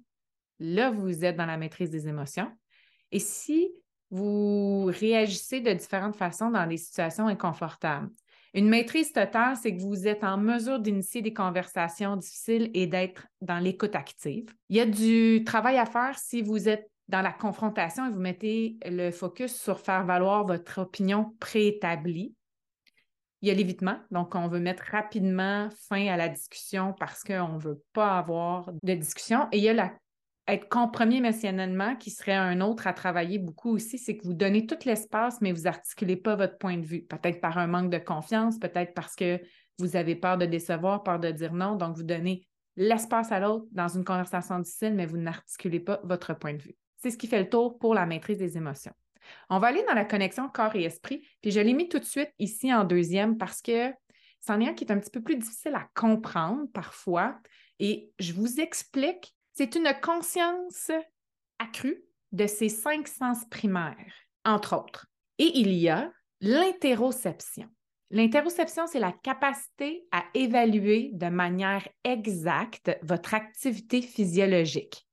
là, 0.60 0.90
vous 0.92 1.24
êtes 1.24 1.38
dans 1.38 1.46
la 1.46 1.58
maîtrise 1.58 1.90
des 1.90 2.08
émotions. 2.08 2.52
Et 3.12 3.20
si 3.20 3.72
vous 4.10 4.86
réagissez 4.86 5.62
de 5.62 5.72
différentes 5.72 6.16
façons 6.16 6.52
dans 6.52 6.68
des 6.68 6.78
situations 6.78 7.28
inconfortables, 7.28 8.10
une 8.54 8.68
maîtrise 8.68 9.14
totale, 9.14 9.56
c'est 9.56 9.74
que 9.74 9.82
vous 9.82 10.08
êtes 10.08 10.26
en 10.26 10.38
mesure 10.38 10.80
d'initier 10.80 11.22
des 11.22 11.34
conversations 11.34 12.18
difficiles 12.18 12.70
et 12.74 12.86
d'être 12.86 13.26
dans 13.40 13.60
l'écoute 13.60 13.96
active. 13.96 14.54
Il 14.68 14.76
y 14.76 14.82
a 14.82 14.86
du 14.86 15.44
travail 15.46 15.78
à 15.78 15.86
faire 15.86 16.20
si 16.20 16.42
vous 16.42 16.68
êtes 16.68 16.91
dans 17.12 17.22
la 17.22 17.34
confrontation 17.34 18.08
et 18.08 18.10
vous 18.10 18.20
mettez 18.20 18.78
le 18.86 19.12
focus 19.12 19.54
sur 19.54 19.80
faire 19.80 20.06
valoir 20.06 20.46
votre 20.46 20.80
opinion 20.80 21.36
préétablie. 21.40 22.34
Il 23.42 23.50
y 23.50 23.52
a 23.52 23.54
l'évitement, 23.54 23.98
donc 24.12 24.34
on 24.36 24.48
veut 24.48 24.60
mettre 24.60 24.84
rapidement 24.92 25.68
fin 25.90 26.08
à 26.08 26.16
la 26.16 26.30
discussion 26.30 26.94
parce 26.98 27.24
qu'on 27.24 27.56
ne 27.56 27.60
veut 27.60 27.84
pas 27.92 28.18
avoir 28.18 28.72
de 28.82 28.94
discussion. 28.94 29.48
Et 29.52 29.58
il 29.58 29.64
y 29.64 29.70
a 29.70 29.74
la, 29.74 29.92
être 30.48 30.70
compromis 30.70 31.18
émotionnellement 31.18 31.96
qui 31.96 32.12
serait 32.12 32.36
un 32.36 32.62
autre 32.62 32.88
à 32.88 32.94
travailler 32.94 33.40
beaucoup 33.40 33.72
aussi, 33.72 33.98
c'est 33.98 34.16
que 34.16 34.24
vous 34.24 34.34
donnez 34.34 34.66
tout 34.66 34.78
l'espace, 34.86 35.42
mais 35.42 35.52
vous 35.52 35.64
n'articulez 35.64 36.16
pas 36.16 36.36
votre 36.36 36.58
point 36.60 36.78
de 36.78 36.86
vue. 36.86 37.02
Peut-être 37.04 37.42
par 37.42 37.58
un 37.58 37.68
manque 37.68 37.92
de 37.92 37.98
confiance, 37.98 38.58
peut-être 38.58 38.94
parce 38.94 39.16
que 39.16 39.42
vous 39.80 39.96
avez 39.96 40.16
peur 40.16 40.38
de 40.38 40.46
décevoir, 40.46 41.04
peur 41.04 41.20
de 41.20 41.32
dire 41.32 41.54
non, 41.54 41.76
donc 41.76 41.98
vous 41.98 42.04
donnez 42.04 42.48
l'espace 42.78 43.32
à 43.32 43.40
l'autre 43.40 43.66
dans 43.72 43.88
une 43.88 44.06
conversation 44.06 44.60
difficile, 44.60 44.94
mais 44.94 45.06
vous 45.06 45.18
n'articulez 45.18 45.80
pas 45.80 46.00
votre 46.04 46.34
point 46.38 46.54
de 46.54 46.62
vue. 46.62 46.76
C'est 47.02 47.10
ce 47.10 47.18
qui 47.18 47.28
fait 47.28 47.40
le 47.40 47.50
tour 47.50 47.80
pour 47.80 47.96
la 47.96 48.06
maîtrise 48.06 48.38
des 48.38 48.58
émotions. 48.58 48.94
On 49.50 49.60
va 49.60 49.68
aller 49.68 49.84
dans 49.88 49.94
la 49.94 50.06
connexion 50.06 50.50
corps 50.50 50.76
et 50.76 50.84
esprit, 50.84 51.28
puis 51.42 51.52
je 51.52 51.60
l'ai 51.60 51.74
mis 51.74 51.90
tout 51.90 52.00
de 52.00 52.06
suite 52.06 52.32
ici 52.38 52.74
en 52.74 52.84
deuxième 52.84 53.38
parce 53.38 53.62
que 53.62 53.92
c'en 54.40 54.60
est 54.60 54.68
un 54.68 54.74
qui 54.74 54.84
est 54.84 54.92
un 54.92 55.00
petit 55.00 55.10
peu 55.10 55.22
plus 55.22 55.36
difficile 55.36 55.76
à 55.76 55.88
comprendre 55.96 56.68
parfois. 56.74 57.40
Et 57.80 58.12
je 58.20 58.34
vous 58.34 58.60
explique, 58.60 59.34
c'est 59.54 59.76
une 59.76 59.92
conscience 60.02 60.92
accrue 61.60 62.04
de 62.32 62.48
ces 62.48 62.70
cinq 62.70 63.08
sens 63.08 63.46
primaires, 63.50 64.14
entre 64.46 64.78
autres. 64.78 65.08
Et 65.38 65.60
il 65.60 65.74
y 65.74 65.90
a 65.90 66.12
l'interoception. 66.40 67.68
L'interoception, 68.10 68.88
c'est 68.88 69.00
la 69.00 69.12
capacité 69.12 70.06
à 70.12 70.26
évaluer 70.34 71.12
de 71.14 71.28
manière 71.28 71.88
exacte 72.04 72.92
votre 73.04 73.34
activité 73.34 74.02
physiologique. 74.02 75.08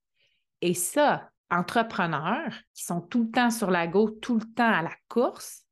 Et 0.61 0.75
ça, 0.75 1.31
entrepreneurs 1.51 2.53
qui 2.75 2.85
sont 2.85 3.01
tout 3.01 3.25
le 3.25 3.31
temps 3.31 3.51
sur 3.51 3.71
la 3.71 3.87
go, 3.87 4.11
tout 4.11 4.39
le 4.39 4.45
temps 4.55 4.71
à 4.71 4.83
la 4.83 4.95
course, 5.09 5.65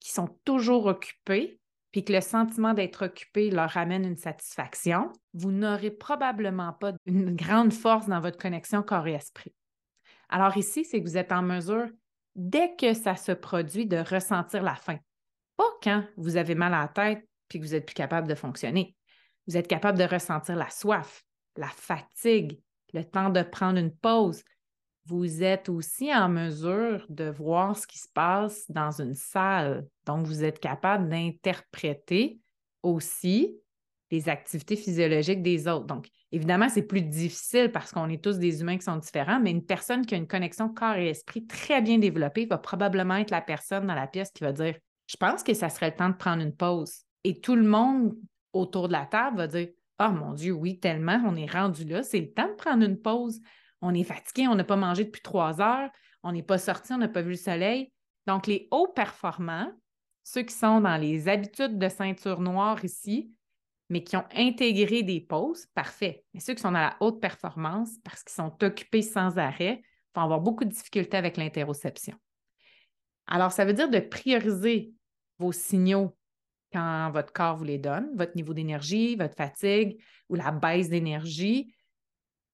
qui 0.00 0.12
sont 0.12 0.38
toujours 0.44 0.86
occupés, 0.86 1.60
puis 1.90 2.04
que 2.04 2.12
le 2.12 2.20
sentiment 2.20 2.74
d'être 2.74 3.06
occupé 3.06 3.50
leur 3.50 3.76
amène 3.76 4.04
une 4.04 4.16
satisfaction, 4.16 5.10
vous 5.34 5.50
n'aurez 5.50 5.90
probablement 5.90 6.72
pas 6.72 6.92
une 7.06 7.34
grande 7.34 7.72
force 7.72 8.06
dans 8.06 8.20
votre 8.20 8.38
connexion 8.38 8.82
corps 8.82 9.06
et 9.06 9.14
esprit. 9.14 9.54
Alors 10.28 10.56
ici, 10.56 10.84
c'est 10.84 11.02
que 11.02 11.08
vous 11.08 11.16
êtes 11.16 11.32
en 11.32 11.42
mesure, 11.42 11.88
dès 12.36 12.76
que 12.76 12.92
ça 12.92 13.16
se 13.16 13.32
produit, 13.32 13.86
de 13.86 13.96
ressentir 13.96 14.62
la 14.62 14.74
faim. 14.74 14.98
Pas 15.56 15.70
quand 15.82 16.04
vous 16.16 16.36
avez 16.36 16.54
mal 16.54 16.74
à 16.74 16.82
la 16.82 16.88
tête 16.88 17.28
puis 17.48 17.58
que 17.58 17.64
vous 17.64 17.74
êtes 17.74 17.86
plus 17.86 17.94
capable 17.94 18.28
de 18.28 18.34
fonctionner. 18.34 18.94
Vous 19.46 19.56
êtes 19.56 19.68
capable 19.68 19.98
de 19.98 20.04
ressentir 20.04 20.54
la 20.56 20.68
soif, 20.68 21.24
la 21.56 21.68
fatigue, 21.68 22.60
le 22.92 23.04
temps 23.04 23.30
de 23.30 23.42
prendre 23.42 23.78
une 23.78 23.94
pause, 23.94 24.44
vous 25.08 25.42
êtes 25.42 25.70
aussi 25.70 26.14
en 26.14 26.28
mesure 26.28 27.06
de 27.08 27.30
voir 27.30 27.76
ce 27.76 27.86
qui 27.86 27.98
se 27.98 28.08
passe 28.12 28.70
dans 28.70 29.00
une 29.00 29.14
salle. 29.14 29.86
Donc, 30.04 30.26
vous 30.26 30.44
êtes 30.44 30.60
capable 30.60 31.08
d'interpréter 31.08 32.38
aussi 32.82 33.56
les 34.10 34.28
activités 34.28 34.76
physiologiques 34.76 35.42
des 35.42 35.66
autres. 35.66 35.86
Donc, 35.86 36.08
évidemment, 36.30 36.68
c'est 36.68 36.82
plus 36.82 37.00
difficile 37.00 37.72
parce 37.72 37.90
qu'on 37.90 38.10
est 38.10 38.22
tous 38.22 38.38
des 38.38 38.60
humains 38.60 38.76
qui 38.76 38.84
sont 38.84 38.98
différents, 38.98 39.40
mais 39.40 39.50
une 39.50 39.64
personne 39.64 40.04
qui 40.04 40.14
a 40.14 40.18
une 40.18 40.26
connexion 40.26 40.68
corps 40.68 40.96
et 40.96 41.08
esprit 41.08 41.46
très 41.46 41.80
bien 41.80 41.98
développée 41.98 42.44
va 42.44 42.58
probablement 42.58 43.16
être 43.16 43.30
la 43.30 43.40
personne 43.40 43.86
dans 43.86 43.94
la 43.94 44.06
pièce 44.06 44.30
qui 44.30 44.44
va 44.44 44.52
dire 44.52 44.76
Je 45.06 45.16
pense 45.16 45.42
que 45.42 45.54
ça 45.54 45.70
serait 45.70 45.90
le 45.90 45.96
temps 45.96 46.10
de 46.10 46.16
prendre 46.16 46.42
une 46.42 46.54
pause. 46.54 47.04
Et 47.24 47.40
tout 47.40 47.56
le 47.56 47.66
monde 47.66 48.14
autour 48.52 48.88
de 48.88 48.92
la 48.92 49.06
table 49.06 49.38
va 49.38 49.46
dire 49.46 49.68
Oh 50.00 50.10
mon 50.10 50.34
Dieu, 50.34 50.52
oui, 50.52 50.78
tellement, 50.78 51.20
on 51.26 51.34
est 51.34 51.50
rendu 51.50 51.84
là, 51.84 52.02
c'est 52.02 52.20
le 52.20 52.30
temps 52.30 52.48
de 52.48 52.54
prendre 52.54 52.84
une 52.84 53.00
pause 53.00 53.40
on 53.80 53.94
est 53.94 54.04
fatigué, 54.04 54.48
on 54.48 54.54
n'a 54.54 54.64
pas 54.64 54.76
mangé 54.76 55.04
depuis 55.04 55.22
trois 55.22 55.60
heures, 55.60 55.90
on 56.22 56.32
n'est 56.32 56.42
pas 56.42 56.58
sorti, 56.58 56.92
on 56.92 56.98
n'a 56.98 57.08
pas 57.08 57.22
vu 57.22 57.30
le 57.30 57.36
soleil. 57.36 57.92
Donc, 58.26 58.46
les 58.46 58.68
hauts 58.70 58.88
performants, 58.88 59.70
ceux 60.24 60.42
qui 60.42 60.54
sont 60.54 60.80
dans 60.80 60.96
les 60.96 61.28
habitudes 61.28 61.78
de 61.78 61.88
ceinture 61.88 62.40
noire 62.40 62.84
ici, 62.84 63.32
mais 63.88 64.04
qui 64.04 64.16
ont 64.16 64.26
intégré 64.34 65.02
des 65.02 65.20
pauses, 65.20 65.66
parfait. 65.74 66.24
Mais 66.34 66.40
ceux 66.40 66.54
qui 66.54 66.60
sont 66.60 66.72
dans 66.72 66.80
la 66.80 66.96
haute 67.00 67.20
performance, 67.20 67.90
parce 68.04 68.22
qu'ils 68.22 68.34
sont 68.34 68.52
occupés 68.62 69.02
sans 69.02 69.38
arrêt, 69.38 69.82
vont 70.14 70.22
avoir 70.22 70.40
beaucoup 70.40 70.64
de 70.64 70.70
difficultés 70.70 71.16
avec 71.16 71.36
l'interoception. 71.36 72.16
Alors, 73.26 73.52
ça 73.52 73.64
veut 73.64 73.72
dire 73.72 73.88
de 73.88 74.00
prioriser 74.00 74.92
vos 75.38 75.52
signaux 75.52 76.16
quand 76.72 77.10
votre 77.12 77.32
corps 77.32 77.56
vous 77.56 77.64
les 77.64 77.78
donne, 77.78 78.10
votre 78.14 78.36
niveau 78.36 78.52
d'énergie, 78.52 79.16
votre 79.16 79.36
fatigue 79.36 80.02
ou 80.28 80.34
la 80.34 80.50
baisse 80.50 80.90
d'énergie, 80.90 81.74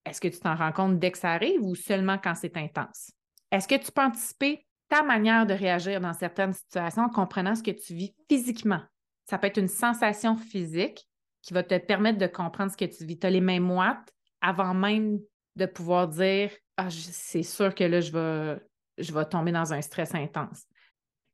est-ce 0.04 0.20
que 0.20 0.28
tu 0.28 0.38
t'en 0.38 0.54
rends 0.54 0.72
compte 0.72 0.98
dès 0.98 1.10
que 1.10 1.18
ça 1.18 1.32
arrive 1.32 1.62
ou 1.62 1.74
seulement 1.74 2.18
quand 2.18 2.34
c'est 2.34 2.56
intense? 2.56 3.10
Est-ce 3.50 3.68
que 3.68 3.76
tu 3.76 3.90
peux 3.90 4.02
anticiper 4.02 4.66
ta 4.88 5.02
manière 5.02 5.46
de 5.46 5.54
réagir 5.54 6.00
dans 6.00 6.12
certaines 6.12 6.52
situations 6.52 7.04
en 7.04 7.08
comprenant 7.08 7.54
ce 7.54 7.62
que 7.62 7.70
tu 7.70 7.94
vis 7.94 8.14
physiquement? 8.28 8.82
Ça 9.24 9.38
peut 9.38 9.46
être 9.46 9.58
une 9.58 9.68
sensation 9.68 10.36
physique 10.36 11.08
qui 11.40 11.54
va 11.54 11.62
te 11.62 11.78
permettre 11.78 12.18
de 12.18 12.26
comprendre 12.26 12.72
ce 12.72 12.76
que 12.76 12.84
tu 12.84 13.04
vis. 13.04 13.18
Tu 13.18 13.26
as 13.26 13.30
les 13.30 13.40
mains 13.40 13.60
moites 13.60 14.12
avant 14.40 14.74
même 14.74 15.20
de 15.56 15.66
pouvoir 15.66 16.08
dire 16.08 16.50
Ah, 16.76 16.90
c'est 16.90 17.42
sûr 17.42 17.74
que 17.74 17.84
là, 17.84 18.00
je 18.00 18.12
vais, 18.12 18.60
je 18.98 19.12
vais 19.12 19.24
tomber 19.24 19.52
dans 19.52 19.72
un 19.72 19.80
stress 19.80 20.14
intense. 20.14 20.64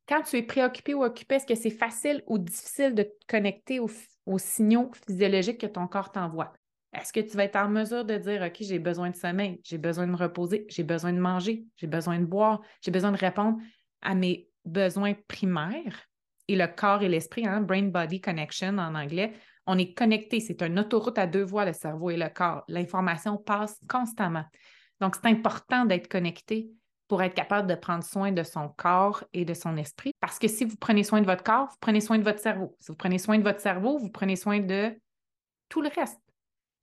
Quand 0.07 0.21
tu 0.21 0.37
es 0.37 0.43
préoccupé 0.43 0.93
ou 0.93 1.03
occupé, 1.03 1.35
est-ce 1.35 1.45
que 1.45 1.55
c'est 1.55 1.69
facile 1.69 2.23
ou 2.27 2.37
difficile 2.37 2.93
de 2.93 3.03
te 3.03 3.25
connecter 3.27 3.79
aux 3.79 4.37
signaux 4.37 4.91
physiologiques 5.07 5.61
que 5.61 5.67
ton 5.67 5.87
corps 5.87 6.11
t'envoie? 6.11 6.53
Est-ce 6.93 7.13
que 7.13 7.21
tu 7.21 7.37
vas 7.37 7.45
être 7.45 7.55
en 7.55 7.69
mesure 7.69 8.03
de 8.03 8.17
dire, 8.17 8.41
OK, 8.41 8.57
j'ai 8.59 8.79
besoin 8.79 9.09
de 9.09 9.15
sommeil, 9.15 9.61
j'ai 9.63 9.77
besoin 9.77 10.07
de 10.07 10.11
me 10.11 10.17
reposer, 10.17 10.65
j'ai 10.69 10.83
besoin 10.83 11.13
de 11.13 11.19
manger, 11.19 11.63
j'ai 11.77 11.87
besoin 11.87 12.19
de 12.19 12.25
boire, 12.25 12.61
j'ai 12.81 12.91
besoin 12.91 13.11
de 13.11 13.17
répondre 13.17 13.59
à 14.01 14.13
mes 14.13 14.49
besoins 14.65 15.13
primaires? 15.27 16.07
Et 16.47 16.55
le 16.55 16.67
corps 16.67 17.01
et 17.01 17.07
l'esprit, 17.07 17.47
hein, 17.47 17.61
brain-body 17.61 18.19
connection 18.19 18.77
en 18.77 18.95
anglais, 18.95 19.31
on 19.67 19.77
est 19.77 19.93
connecté. 19.93 20.41
C'est 20.41 20.61
une 20.63 20.79
autoroute 20.79 21.17
à 21.17 21.27
deux 21.27 21.43
voies, 21.43 21.65
le 21.65 21.73
cerveau 21.73 22.09
et 22.09 22.17
le 22.17 22.27
corps. 22.27 22.63
L'information 22.67 23.37
passe 23.37 23.79
constamment. 23.87 24.43
Donc, 24.99 25.15
c'est 25.15 25.29
important 25.29 25.85
d'être 25.85 26.09
connecté 26.09 26.71
pour 27.07 27.21
être 27.21 27.33
capable 27.33 27.67
de 27.67 27.75
prendre 27.75 28.03
soin 28.03 28.31
de 28.31 28.43
son 28.43 28.69
corps 28.69 29.23
et 29.33 29.43
de 29.43 29.53
son 29.53 29.75
esprit. 29.75 30.13
Parce 30.19 30.39
que 30.39 30.47
si 30.47 30.63
vous 30.63 30.77
prenez 30.77 31.03
soin 31.03 31.21
de 31.21 31.25
votre 31.25 31.43
corps, 31.43 31.67
vous 31.67 31.77
prenez 31.81 32.01
soin 32.01 32.17
de 32.17 32.23
votre 32.23 32.39
cerveau. 32.39 32.75
Si 32.79 32.91
vous 32.91 32.97
prenez 32.97 33.17
soin 33.17 33.37
de 33.37 33.43
votre 33.43 33.59
cerveau, 33.59 33.97
vous 33.97 34.09
prenez 34.09 34.35
soin 34.35 34.59
de 34.59 34.97
tout 35.67 35.81
le 35.81 35.89
reste. 35.93 36.20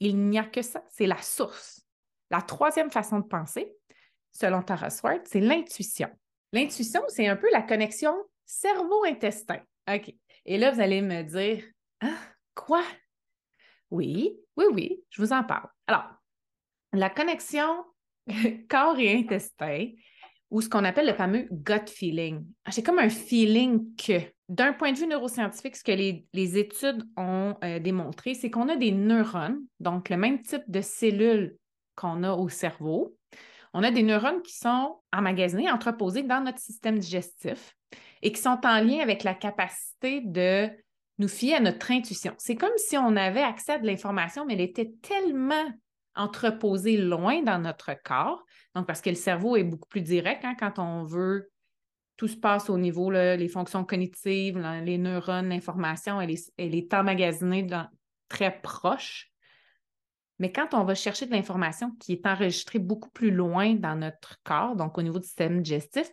Il 0.00 0.28
n'y 0.28 0.38
a 0.38 0.44
que 0.44 0.62
ça, 0.62 0.84
c'est 0.88 1.06
la 1.06 1.20
source. 1.20 1.84
La 2.30 2.42
troisième 2.42 2.90
façon 2.90 3.20
de 3.20 3.26
penser, 3.26 3.72
selon 4.32 4.62
Tara 4.62 4.90
Swart, 4.90 5.20
c'est 5.24 5.40
l'intuition. 5.40 6.08
L'intuition, 6.52 7.02
c'est 7.08 7.26
un 7.26 7.36
peu 7.36 7.48
la 7.52 7.62
connexion 7.62 8.14
cerveau-intestin. 8.44 9.60
OK. 9.92 10.14
Et 10.44 10.58
là, 10.58 10.70
vous 10.70 10.80
allez 10.80 11.02
me 11.02 11.22
dire, 11.22 11.64
ah, 12.00 12.18
quoi? 12.54 12.82
Oui, 13.90 14.38
oui, 14.56 14.64
oui, 14.72 15.04
je 15.10 15.22
vous 15.22 15.32
en 15.32 15.44
parle. 15.44 15.68
Alors, 15.86 16.04
la 16.92 17.10
connexion 17.10 17.84
corps 18.68 18.98
et 18.98 19.16
intestin, 19.16 19.90
ou 20.50 20.60
ce 20.60 20.68
qu'on 20.68 20.84
appelle 20.84 21.06
le 21.06 21.14
fameux 21.14 21.46
gut 21.50 21.86
feeling. 21.88 22.46
J'ai 22.68 22.82
comme 22.82 22.98
un 22.98 23.10
feeling 23.10 23.94
que 23.96 24.20
d'un 24.48 24.72
point 24.72 24.92
de 24.92 24.98
vue 24.98 25.06
neuroscientifique, 25.06 25.76
ce 25.76 25.84
que 25.84 25.92
les, 25.92 26.58
études 26.58 27.04
ont 27.16 27.56
euh, 27.62 27.78
démontré, 27.78 28.34
c'est 28.34 28.50
qu'on 28.50 28.68
a 28.68 28.76
des 28.76 28.92
neurones, 28.92 29.60
donc 29.78 30.08
le 30.08 30.16
même 30.16 30.40
type 30.40 30.62
de 30.68 30.80
cellules 30.80 31.56
qu'on 31.94 32.22
a 32.22 32.32
au 32.32 32.48
cerveau. 32.48 33.14
On 33.74 33.82
a 33.82 33.90
des 33.90 34.02
neurones 34.02 34.40
qui 34.42 34.56
sont 34.56 35.00
emmagasinés, 35.12 35.70
entreposés 35.70 36.22
dans 36.22 36.42
notre 36.42 36.58
système 36.58 36.98
digestif 36.98 37.76
et 38.22 38.32
qui 38.32 38.40
sont 38.40 38.58
en 38.64 38.80
lien 38.80 39.00
avec 39.00 39.22
la 39.22 39.34
capacité 39.34 40.22
de 40.22 40.68
nous 41.18 41.28
fier 41.28 41.56
à 41.56 41.60
notre 41.60 41.90
intuition. 41.90 42.32
C'est 42.38 42.56
comme 42.56 42.76
si 42.76 42.96
on 42.96 43.16
avait 43.16 43.42
accès 43.42 43.72
à 43.72 43.78
de 43.78 43.86
l'information, 43.86 44.46
mais 44.46 44.54
elle 44.54 44.62
était 44.62 44.92
tellement 45.02 45.66
entreposée 46.14 46.96
loin 46.96 47.42
dans 47.42 47.58
notre 47.58 47.92
corps. 48.02 48.42
Donc, 48.74 48.86
parce 48.86 49.00
que 49.00 49.10
le 49.10 49.16
cerveau 49.16 49.56
est 49.56 49.64
beaucoup 49.64 49.88
plus 49.88 50.00
direct 50.00 50.44
hein, 50.44 50.54
quand 50.58 50.78
on 50.78 51.04
veut 51.04 51.50
tout 52.18 52.28
se 52.28 52.36
passe 52.36 52.68
au 52.68 52.76
niveau, 52.76 53.10
les 53.10 53.48
fonctions 53.48 53.84
cognitives, 53.84 54.58
les 54.58 54.98
neurones, 54.98 55.48
l'information, 55.48 56.20
elle 56.20 56.32
est, 56.32 56.52
elle 56.58 56.74
est 56.74 56.92
emmagasinée 56.92 57.66
très 58.28 58.60
proche. 58.60 59.30
Mais 60.40 60.50
quand 60.50 60.74
on 60.74 60.82
va 60.82 60.96
chercher 60.96 61.26
de 61.26 61.30
l'information 61.30 61.92
qui 62.00 62.12
est 62.12 62.26
enregistrée 62.26 62.80
beaucoup 62.80 63.10
plus 63.10 63.30
loin 63.30 63.74
dans 63.74 63.94
notre 63.94 64.36
corps, 64.42 64.74
donc 64.74 64.98
au 64.98 65.02
niveau 65.02 65.20
du 65.20 65.26
système 65.26 65.62
digestif, 65.62 66.10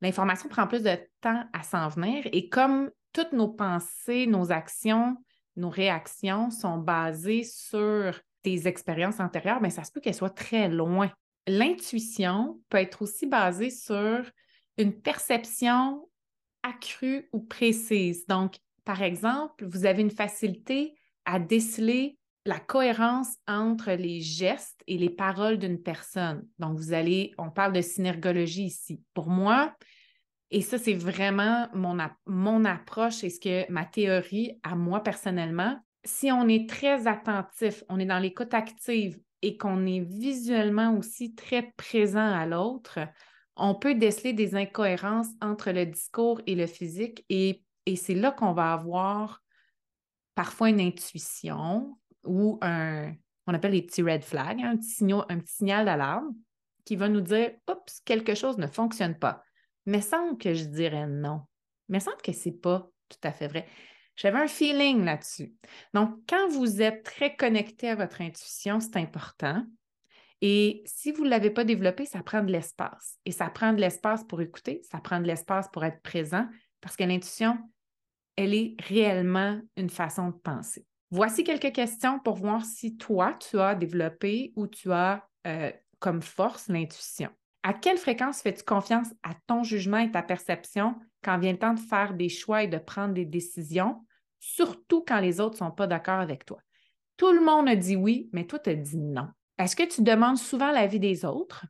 l'information 0.00 0.48
prend 0.48 0.66
plus 0.66 0.82
de 0.82 0.98
temps 1.20 1.44
à 1.52 1.62
s'en 1.62 1.86
venir. 1.88 2.26
Et 2.32 2.48
comme 2.48 2.90
toutes 3.12 3.32
nos 3.32 3.48
pensées, 3.48 4.26
nos 4.26 4.52
actions, 4.52 5.18
nos 5.56 5.70
réactions 5.70 6.50
sont 6.50 6.78
basées 6.78 7.44
sur 7.44 8.18
des 8.42 8.68
expériences 8.68 9.20
antérieures, 9.20 9.60
bien, 9.60 9.70
ça 9.70 9.84
se 9.84 9.92
peut 9.92 10.00
qu'elles 10.00 10.14
soient 10.14 10.30
très 10.30 10.70
loin. 10.70 11.10
L'intuition 11.46 12.58
peut 12.70 12.78
être 12.78 13.02
aussi 13.02 13.26
basée 13.26 13.70
sur 13.70 14.24
une 14.78 14.92
perception 14.92 16.08
accrue 16.62 17.28
ou 17.32 17.40
précise. 17.40 18.26
Donc, 18.26 18.56
par 18.84 19.02
exemple, 19.02 19.64
vous 19.66 19.86
avez 19.86 20.02
une 20.02 20.10
facilité 20.10 20.94
à 21.24 21.38
déceler 21.38 22.18
la 22.44 22.58
cohérence 22.58 23.36
entre 23.46 23.92
les 23.92 24.20
gestes 24.20 24.82
et 24.88 24.98
les 24.98 25.10
paroles 25.10 25.58
d'une 25.58 25.80
personne. 25.80 26.46
Donc, 26.58 26.76
vous 26.76 26.92
allez, 26.92 27.32
on 27.38 27.50
parle 27.50 27.72
de 27.72 27.80
synergologie 27.80 28.64
ici. 28.64 29.00
Pour 29.14 29.28
moi, 29.28 29.74
et 30.52 30.60
ça, 30.60 30.76
c'est 30.76 30.92
vraiment 30.92 31.66
mon, 31.72 32.64
approche 32.66 33.24
et 33.24 33.30
ce 33.30 33.40
que 33.40 33.70
ma 33.72 33.86
théorie 33.86 34.60
à 34.62 34.76
moi 34.76 35.02
personnellement, 35.02 35.78
si 36.04 36.30
on 36.30 36.46
est 36.46 36.68
très 36.68 37.06
attentif, 37.06 37.82
on 37.88 37.98
est 37.98 38.04
dans 38.04 38.18
l'écoute 38.18 38.52
active 38.52 39.18
et 39.40 39.56
qu'on 39.56 39.86
est 39.86 40.00
visuellement 40.00 40.94
aussi 40.98 41.34
très 41.34 41.72
présent 41.78 42.30
à 42.30 42.44
l'autre, 42.44 42.98
on 43.56 43.74
peut 43.74 43.94
déceler 43.94 44.32
des 44.32 44.54
incohérences 44.54 45.28
entre 45.40 45.70
le 45.70 45.86
discours 45.86 46.40
et 46.46 46.54
le 46.54 46.66
physique 46.66 47.24
et, 47.28 47.62
c'est 47.96 48.14
là 48.14 48.30
qu'on 48.30 48.52
va 48.52 48.72
avoir 48.72 49.42
parfois 50.36 50.68
une 50.68 50.80
intuition 50.80 51.98
ou 52.24 52.58
un, 52.62 53.12
on 53.46 53.54
appelle 53.54 53.72
les 53.72 53.82
petits 53.82 54.02
red 54.02 54.22
flags, 54.22 54.60
hein, 54.62 54.74
un, 54.74 55.38
petit 55.38 55.52
signal, 55.52 55.84
d'alarme 55.84 56.32
qui 56.84 56.96
va 56.96 57.08
nous 57.08 57.20
dire, 57.20 57.50
oups, 57.68 58.00
quelque 58.04 58.34
chose 58.34 58.58
ne 58.58 58.66
fonctionne 58.66 59.18
pas. 59.18 59.42
Mais 59.86 60.00
semble 60.00 60.38
que 60.38 60.54
je 60.54 60.64
dirais 60.64 61.06
non. 61.06 61.42
Mais 61.88 62.00
semble 62.00 62.22
que 62.22 62.32
ce 62.32 62.48
n'est 62.48 62.54
pas 62.54 62.88
tout 63.08 63.18
à 63.24 63.32
fait 63.32 63.48
vrai. 63.48 63.66
J'avais 64.16 64.38
un 64.38 64.48
feeling 64.48 65.04
là-dessus. 65.04 65.54
Donc, 65.94 66.18
quand 66.28 66.48
vous 66.48 66.82
êtes 66.82 67.02
très 67.02 67.34
connecté 67.34 67.88
à 67.88 67.94
votre 67.94 68.20
intuition, 68.20 68.78
c'est 68.78 68.96
important. 68.96 69.64
Et 70.44 70.82
si 70.86 71.12
vous 71.12 71.24
ne 71.24 71.30
l'avez 71.30 71.50
pas 71.50 71.62
développé, 71.62 72.04
ça 72.04 72.20
prend 72.20 72.42
de 72.42 72.50
l'espace. 72.50 73.16
Et 73.24 73.30
ça 73.30 73.48
prend 73.48 73.72
de 73.72 73.80
l'espace 73.80 74.24
pour 74.24 74.42
écouter, 74.42 74.82
ça 74.90 74.98
prend 74.98 75.20
de 75.20 75.26
l'espace 75.26 75.68
pour 75.72 75.84
être 75.84 76.02
présent, 76.02 76.46
parce 76.80 76.96
que 76.96 77.04
l'intuition, 77.04 77.56
elle 78.34 78.52
est 78.52 78.74
réellement 78.80 79.60
une 79.76 79.88
façon 79.88 80.28
de 80.28 80.34
penser. 80.34 80.84
Voici 81.12 81.44
quelques 81.44 81.72
questions 81.72 82.18
pour 82.18 82.34
voir 82.34 82.64
si 82.64 82.96
toi, 82.96 83.34
tu 83.34 83.60
as 83.60 83.76
développé 83.76 84.52
ou 84.56 84.66
tu 84.66 84.90
as 84.90 85.24
euh, 85.46 85.70
comme 86.00 86.22
force 86.22 86.66
l'intuition. 86.66 87.30
À 87.62 87.72
quelle 87.72 87.98
fréquence 87.98 88.42
fais-tu 88.42 88.64
confiance 88.64 89.08
à 89.22 89.34
ton 89.46 89.62
jugement 89.62 89.98
et 89.98 90.10
ta 90.10 90.22
perception 90.22 90.96
quand 91.22 91.38
vient 91.38 91.52
le 91.52 91.58
temps 91.58 91.74
de 91.74 91.78
faire 91.78 92.14
des 92.14 92.28
choix 92.28 92.64
et 92.64 92.68
de 92.68 92.78
prendre 92.78 93.14
des 93.14 93.26
décisions, 93.26 94.04
surtout 94.40 95.04
quand 95.06 95.20
les 95.20 95.38
autres 95.38 95.54
ne 95.54 95.68
sont 95.68 95.70
pas 95.70 95.86
d'accord 95.86 96.18
avec 96.18 96.44
toi? 96.44 96.58
Tout 97.16 97.30
le 97.30 97.40
monde 97.40 97.68
a 97.68 97.76
dit 97.76 97.94
oui, 97.94 98.28
mais 98.32 98.44
toi, 98.44 98.58
tu 98.58 98.70
as 98.70 98.74
dit 98.74 98.98
non. 98.98 99.28
Est-ce 99.62 99.76
que 99.76 99.84
tu 99.84 100.02
demandes 100.02 100.38
souvent 100.38 100.72
l'avis 100.72 100.98
des 100.98 101.24
autres? 101.24 101.66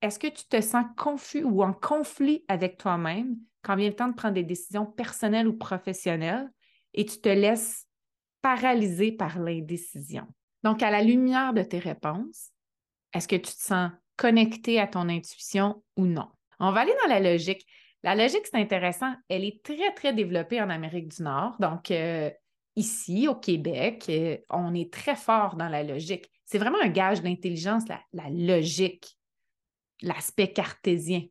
Est-ce 0.00 0.18
que 0.18 0.28
tu 0.28 0.44
te 0.44 0.62
sens 0.62 0.86
confus 0.96 1.44
ou 1.44 1.62
en 1.62 1.74
conflit 1.74 2.42
avec 2.48 2.78
toi-même 2.78 3.36
quand 3.60 3.76
vient 3.76 3.90
le 3.90 3.94
temps 3.94 4.08
de 4.08 4.14
prendre 4.14 4.32
des 4.32 4.44
décisions 4.44 4.86
personnelles 4.86 5.46
ou 5.46 5.52
professionnelles 5.52 6.50
et 6.94 7.04
tu 7.04 7.20
te 7.20 7.28
laisses 7.28 7.86
paralysé 8.40 9.12
par 9.12 9.38
l'indécision? 9.38 10.26
Donc, 10.62 10.82
à 10.82 10.90
la 10.90 11.02
lumière 11.02 11.52
de 11.52 11.62
tes 11.62 11.78
réponses, 11.78 12.48
est-ce 13.12 13.28
que 13.28 13.36
tu 13.36 13.52
te 13.52 13.62
sens 13.62 13.90
connecté 14.16 14.80
à 14.80 14.86
ton 14.86 15.10
intuition 15.10 15.82
ou 15.98 16.06
non? 16.06 16.30
On 16.60 16.72
va 16.72 16.80
aller 16.80 16.94
dans 17.02 17.10
la 17.10 17.20
logique. 17.20 17.66
La 18.02 18.14
logique, 18.14 18.46
c'est 18.46 18.56
intéressant. 18.56 19.12
Elle 19.28 19.44
est 19.44 19.62
très, 19.62 19.92
très 19.92 20.14
développée 20.14 20.62
en 20.62 20.70
Amérique 20.70 21.08
du 21.08 21.22
Nord. 21.24 21.56
Donc, 21.60 21.90
euh, 21.90 22.30
ici, 22.74 23.28
au 23.28 23.34
Québec, 23.34 24.06
euh, 24.08 24.38
on 24.48 24.74
est 24.74 24.90
très 24.90 25.16
fort 25.16 25.56
dans 25.56 25.68
la 25.68 25.82
logique. 25.82 26.30
C'est 26.50 26.58
vraiment 26.58 26.80
un 26.82 26.88
gage 26.88 27.22
d'intelligence, 27.22 27.84
la 28.12 28.28
logique, 28.28 29.16
l'aspect 30.02 30.52
cartésien. 30.52 31.22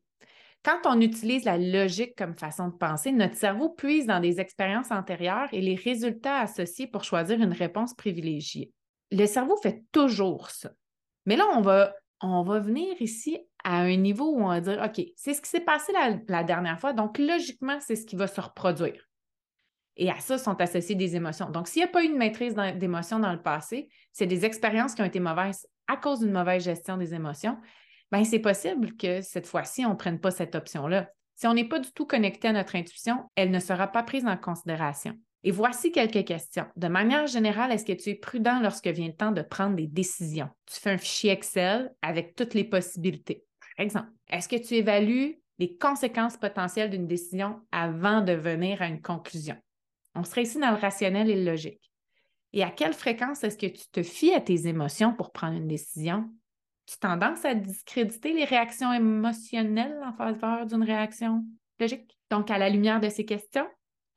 Quand 0.63 0.79
on 0.85 1.01
utilise 1.01 1.43
la 1.43 1.57
logique 1.57 2.15
comme 2.17 2.37
façon 2.37 2.69
de 2.69 2.77
penser, 2.77 3.11
notre 3.11 3.35
cerveau 3.35 3.67
puise 3.67 4.05
dans 4.05 4.21
des 4.21 4.39
expériences 4.39 4.91
antérieures 4.91 5.49
et 5.51 5.59
les 5.59 5.75
résultats 5.75 6.39
associés 6.39 6.87
pour 6.87 7.03
choisir 7.03 7.37
une 7.41 7.51
réponse 7.51 7.93
privilégiée. 7.93 8.71
Le 9.11 9.25
cerveau 9.25 9.57
fait 9.57 9.83
toujours 9.91 10.51
ça. 10.51 10.71
Mais 11.25 11.35
là, 11.35 11.47
on 11.53 11.59
va, 11.59 11.93
on 12.21 12.43
va 12.43 12.59
venir 12.59 12.95
ici 13.01 13.39
à 13.65 13.81
un 13.81 13.97
niveau 13.97 14.31
où 14.33 14.43
on 14.43 14.47
va 14.47 14.61
dire, 14.61 14.81
OK, 14.81 15.05
c'est 15.17 15.33
ce 15.33 15.41
qui 15.41 15.49
s'est 15.49 15.59
passé 15.59 15.91
la, 16.29 16.43
dernière 16.45 16.79
fois, 16.79 16.93
donc 16.93 17.17
logiquement, 17.17 17.81
c'est 17.81 17.97
ce 17.97 18.05
qui 18.05 18.15
va 18.15 18.27
se 18.27 18.39
reproduire. 18.39 19.08
Et 20.01 20.09
à 20.09 20.19
ça 20.19 20.37
sont 20.37 20.59
associées 20.59 20.95
des 20.95 21.15
émotions. 21.15 21.51
Donc, 21.51 21.67
s'il 21.67 21.81
n'y 21.81 21.89
a 21.89 21.91
pas 21.91 22.03
eu 22.03 22.07
une 22.07 22.17
maîtrise 22.17 22.55
d'émotions 22.75 23.19
dans 23.19 23.33
le 23.33 23.41
passé, 23.41 23.89
c'est 24.11 24.25
des 24.25 24.45
expériences 24.45 24.95
qui 24.95 25.01
ont 25.01 25.05
été 25.05 25.19
mauvaises 25.19 25.67
à 25.87 25.97
cause 25.97 26.21
d'une 26.21 26.31
mauvaise 26.31 26.63
gestion 26.63 26.97
des 26.97 27.13
émotions 27.13 27.57
ben 28.11 28.23
c'est 28.25 28.39
possible 28.39 28.95
que 28.97 29.21
cette 29.21 29.47
fois-ci, 29.47 29.85
on 29.85 29.91
ne 29.91 29.95
prenne 29.95 30.19
pas 30.19 30.31
cette 30.31 30.55
option-là. 30.55 31.09
Si 31.35 31.47
on 31.47 31.53
n'est 31.53 31.67
pas 31.67 31.79
du 31.79 31.91
tout 31.91 32.05
connecté 32.05 32.47
à 32.47 32.53
notre 32.53 32.75
intuition, 32.75 33.29
elle 33.35 33.51
ne 33.51 33.59
sera 33.59 33.87
pas 33.87 34.03
prise 34.03 34.25
en 34.25 34.35
considération. 34.35 35.13
Et 35.43 35.51
voici 35.51 35.91
quelques 35.91 36.25
questions. 36.25 36.65
De 36.75 36.87
manière 36.89 37.27
générale, 37.27 37.71
est-ce 37.71 37.85
que 37.85 37.93
tu 37.93 38.09
es 38.09 38.15
prudent 38.15 38.59
lorsque 38.61 38.87
vient 38.87 39.07
le 39.07 39.15
temps 39.15 39.31
de 39.31 39.41
prendre 39.41 39.75
des 39.75 39.87
décisions? 39.87 40.49
Tu 40.65 40.79
fais 40.79 40.91
un 40.91 40.97
fichier 40.97 41.31
Excel 41.31 41.93
avec 42.01 42.35
toutes 42.35 42.55
les 42.55 42.65
possibilités. 42.65 43.45
Par 43.77 43.85
exemple, 43.85 44.09
est-ce 44.29 44.49
que 44.49 44.57
tu 44.57 44.73
évalues 44.73 45.39
les 45.59 45.77
conséquences 45.77 46.35
potentielles 46.35 46.89
d'une 46.89 47.07
décision 47.07 47.61
avant 47.71 48.21
de 48.21 48.33
venir 48.33 48.81
à 48.81 48.87
une 48.87 49.01
conclusion? 49.01 49.55
On 50.15 50.23
serait 50.23 50.43
ici 50.43 50.59
dans 50.59 50.71
le 50.71 50.77
rationnel 50.77 51.29
et 51.29 51.35
le 51.35 51.49
logique. 51.49 51.91
Et 52.53 52.63
à 52.63 52.71
quelle 52.71 52.93
fréquence 52.93 53.43
est-ce 53.43 53.57
que 53.57 53.67
tu 53.67 53.87
te 53.91 54.03
fies 54.03 54.33
à 54.33 54.41
tes 54.41 54.67
émotions 54.67 55.13
pour 55.13 55.31
prendre 55.31 55.57
une 55.57 55.67
décision? 55.67 56.29
Tu 56.87 56.97
tendance 56.97 57.45
à 57.45 57.53
discréditer 57.53 58.33
les 58.33 58.45
réactions 58.45 58.91
émotionnelles 58.91 59.99
en 60.03 60.13
faveur 60.13 60.65
d'une 60.65 60.83
réaction 60.83 61.45
logique? 61.79 62.17
Donc, 62.31 62.49
à 62.49 62.57
la 62.57 62.69
lumière 62.69 62.99
de 62.99 63.09
ces 63.09 63.25
questions, 63.25 63.67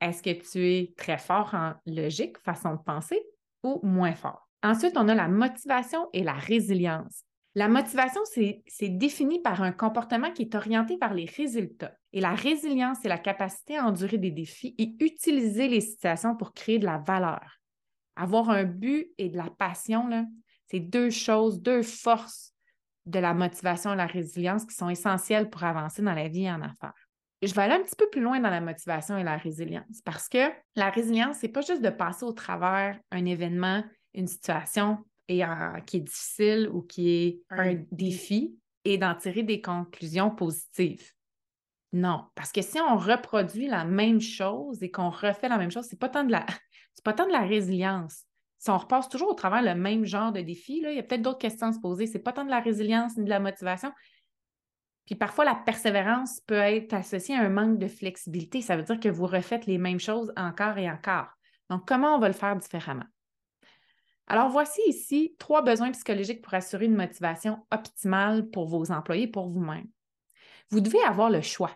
est-ce 0.01 0.23
que 0.23 0.31
tu 0.31 0.67
es 0.67 0.93
très 0.97 1.17
fort 1.17 1.53
en 1.53 1.73
logique, 1.85 2.37
façon 2.39 2.73
de 2.73 2.81
penser, 2.81 3.21
ou 3.61 3.79
moins 3.83 4.15
fort? 4.15 4.49
Ensuite, 4.63 4.97
on 4.97 5.07
a 5.07 5.15
la 5.15 5.27
motivation 5.27 6.09
et 6.13 6.23
la 6.23 6.33
résilience. 6.33 7.23
La 7.55 7.67
motivation, 7.67 8.21
c'est 8.25 8.89
défini 8.89 9.39
par 9.39 9.61
un 9.61 9.71
comportement 9.71 10.31
qui 10.31 10.41
est 10.43 10.55
orienté 10.55 10.97
vers 10.99 11.13
les 11.13 11.25
résultats. 11.25 11.93
Et 12.11 12.19
la 12.19 12.33
résilience, 12.33 12.97
c'est 13.01 13.09
la 13.09 13.19
capacité 13.19 13.77
à 13.77 13.85
endurer 13.85 14.17
des 14.17 14.31
défis 14.31 14.73
et 14.79 14.95
utiliser 14.99 15.67
les 15.67 15.81
situations 15.81 16.35
pour 16.35 16.53
créer 16.53 16.79
de 16.79 16.85
la 16.85 16.97
valeur. 16.97 17.59
Avoir 18.15 18.49
un 18.49 18.63
but 18.63 19.11
et 19.19 19.29
de 19.29 19.37
la 19.37 19.51
passion, 19.51 20.09
c'est 20.65 20.79
deux 20.79 21.11
choses, 21.11 21.61
deux 21.61 21.83
forces 21.83 22.53
de 23.05 23.19
la 23.19 23.35
motivation 23.35 23.93
et 23.93 23.97
la 23.97 24.07
résilience 24.07 24.65
qui 24.65 24.75
sont 24.75 24.89
essentielles 24.89 25.49
pour 25.49 25.63
avancer 25.63 26.01
dans 26.01 26.13
la 26.13 26.29
vie 26.29 26.45
et 26.45 26.51
en 26.51 26.61
affaires. 26.61 26.93
Je 27.43 27.53
vais 27.53 27.61
aller 27.63 27.75
un 27.75 27.83
petit 27.83 27.95
peu 27.95 28.09
plus 28.09 28.21
loin 28.21 28.39
dans 28.39 28.49
la 28.49 28.61
motivation 28.61 29.17
et 29.17 29.23
la 29.23 29.37
résilience 29.37 30.01
parce 30.05 30.29
que 30.29 30.49
la 30.75 30.89
résilience, 30.89 31.37
c'est 31.41 31.49
pas 31.49 31.61
juste 31.61 31.81
de 31.81 31.89
passer 31.89 32.23
au 32.23 32.31
travers 32.31 32.97
un 33.11 33.25
événement, 33.25 33.83
une 34.13 34.27
situation 34.27 34.99
et, 35.27 35.43
qui 35.85 35.97
est 35.97 36.01
difficile 36.01 36.69
ou 36.71 36.81
qui 36.81 37.09
est 37.09 37.41
un, 37.49 37.75
défi 37.91 38.57
et 38.85 38.97
d'en 38.97 39.15
tirer 39.15 39.43
des 39.43 39.61
conclusions 39.61 40.29
positives. 40.29 41.11
Non, 41.93 42.25
parce 42.35 42.51
que 42.51 42.61
si 42.61 42.79
on 42.79 42.97
reproduit 42.97 43.67
la 43.67 43.85
même 43.85 44.19
chose 44.19 44.81
et 44.81 44.89
qu'on 44.91 45.09
refait 45.09 45.47
la 45.47 45.57
même 45.57 45.71
chose, 45.71 45.85
c'est 45.89 45.99
pas 45.99 46.09
tant 46.09 46.23
de 46.23 46.31
la, 46.31 46.45
c'est 46.93 47.03
pas 47.03 47.13
tant 47.13 47.27
de 47.27 47.31
la 47.31 47.41
résilience, 47.41 48.25
si 48.63 48.69
on 48.69 48.77
repasse 48.77 49.09
toujours 49.09 49.31
au 49.31 49.33
travers 49.33 49.61
le 49.61 49.75
même 49.75 50.05
genre 50.05 50.31
de 50.31 50.39
défi, 50.39 50.81
il 50.81 50.95
y 50.95 50.97
a 50.97 51.03
peut-être 51.03 51.21
d'autres 51.21 51.37
questions 51.37 51.67
à 51.67 51.73
se 51.73 51.79
poser. 51.79 52.07
Ce 52.07 52.13
n'est 52.13 52.23
pas 52.23 52.31
tant 52.31 52.45
de 52.45 52.49
la 52.49 52.61
résilience 52.61 53.17
ni 53.17 53.25
de 53.25 53.29
la 53.29 53.41
motivation. 53.41 53.91
Puis 55.05 55.15
parfois, 55.15 55.43
la 55.43 55.55
persévérance 55.55 56.39
peut 56.47 56.55
être 56.55 56.93
associée 56.93 57.35
à 57.35 57.41
un 57.41 57.49
manque 57.49 57.77
de 57.77 57.89
flexibilité. 57.89 58.61
Ça 58.61 58.77
veut 58.77 58.83
dire 58.83 59.01
que 59.01 59.09
vous 59.09 59.25
refaites 59.25 59.65
les 59.65 59.77
mêmes 59.77 59.99
choses 59.99 60.31
encore 60.37 60.77
et 60.77 60.89
encore. 60.89 61.27
Donc, 61.69 61.85
comment 61.85 62.15
on 62.15 62.19
va 62.19 62.29
le 62.29 62.33
faire 62.33 62.55
différemment? 62.55 63.03
Alors, 64.27 64.49
voici 64.49 64.81
ici 64.87 65.35
trois 65.37 65.61
besoins 65.61 65.91
psychologiques 65.91 66.41
pour 66.41 66.53
assurer 66.53 66.85
une 66.85 66.95
motivation 66.95 67.65
optimale 67.71 68.49
pour 68.49 68.67
vos 68.67 68.91
employés, 68.91 69.27
pour 69.27 69.49
vous-même. 69.49 69.87
Vous 70.69 70.79
devez 70.79 71.01
avoir 71.03 71.29
le 71.29 71.41
choix. 71.41 71.71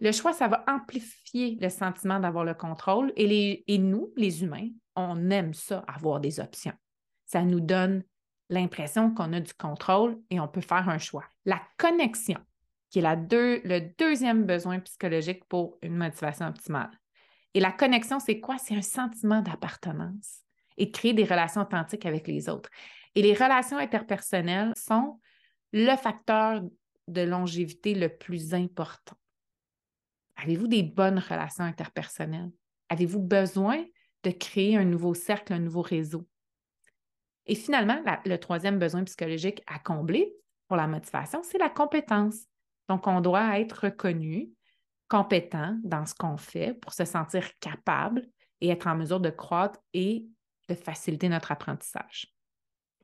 Le 0.00 0.12
choix, 0.12 0.32
ça 0.32 0.48
va 0.48 0.64
amplifier 0.68 1.56
le 1.60 1.68
sentiment 1.68 2.20
d'avoir 2.20 2.44
le 2.44 2.54
contrôle 2.54 3.12
et, 3.16 3.78
nous, 3.78 4.12
les 4.16 4.42
humains, 4.44 4.68
on 4.96 5.30
aime 5.30 5.54
ça, 5.54 5.84
avoir 5.88 6.20
des 6.20 6.40
options. 6.40 6.74
Ça 7.26 7.42
nous 7.42 7.60
donne 7.60 8.04
l'impression 8.48 9.12
qu'on 9.12 9.32
a 9.32 9.40
du 9.40 9.54
contrôle 9.54 10.20
et 10.30 10.40
on 10.40 10.48
peut 10.48 10.60
faire 10.60 10.88
un 10.88 10.98
choix. 10.98 11.24
La 11.44 11.60
connexion, 11.78 12.38
qui 12.90 13.00
est 13.00 13.02
le 13.02 13.80
deuxième 13.98 14.44
besoin 14.44 14.80
psychologique 14.80 15.44
pour 15.46 15.78
une 15.82 15.96
motivation 15.96 16.46
optimale. 16.46 16.90
Et 17.54 17.60
la 17.60 17.72
connexion, 17.72 18.18
c'est 18.20 18.40
quoi? 18.40 18.56
C'est 18.58 18.76
un 18.76 18.82
sentiment 18.82 19.42
d'appartenance 19.42 20.44
et 20.78 20.86
de 20.86 20.90
créer 20.90 21.12
des 21.12 21.24
relations 21.24 21.60
authentiques 21.60 22.06
avec 22.06 22.26
les 22.26 22.48
autres. 22.48 22.70
Et 23.14 23.22
les 23.22 23.34
relations 23.34 23.76
interpersonnelles 23.76 24.72
sont 24.76 25.20
le 25.72 25.94
facteur 25.96 26.62
de 27.08 27.20
longévité 27.22 27.94
le 27.94 28.08
plus 28.08 28.54
important. 28.54 29.16
Avez-vous 30.36 30.68
des 30.68 30.82
bonnes 30.82 31.18
relations 31.18 31.64
interpersonnelles? 31.64 32.50
Avez-vous 32.88 33.20
besoin 33.20 33.84
de 34.22 34.30
créer 34.30 34.76
un 34.76 34.84
nouveau 34.84 35.14
cercle, 35.14 35.52
un 35.52 35.58
nouveau 35.58 35.82
réseau? 35.82 36.26
Et 37.46 37.54
finalement, 37.54 38.00
le 38.24 38.36
troisième 38.36 38.78
besoin 38.78 39.04
psychologique 39.04 39.62
à 39.66 39.78
combler 39.78 40.32
pour 40.68 40.76
la 40.76 40.86
motivation, 40.86 41.42
c'est 41.42 41.58
la 41.58 41.70
compétence. 41.70 42.44
Donc, 42.88 43.06
on 43.06 43.20
doit 43.20 43.58
être 43.58 43.84
reconnu, 43.84 44.50
compétent 45.08 45.76
dans 45.82 46.06
ce 46.06 46.14
qu'on 46.14 46.36
fait 46.36 46.74
pour 46.74 46.92
se 46.92 47.04
sentir 47.04 47.48
capable 47.58 48.28
et 48.60 48.68
être 48.68 48.86
en 48.86 48.94
mesure 48.94 49.20
de 49.20 49.30
croître 49.30 49.80
et 49.94 50.26
de 50.68 50.74
faciliter 50.74 51.28
notre 51.28 51.52
apprentissage. 51.52 52.32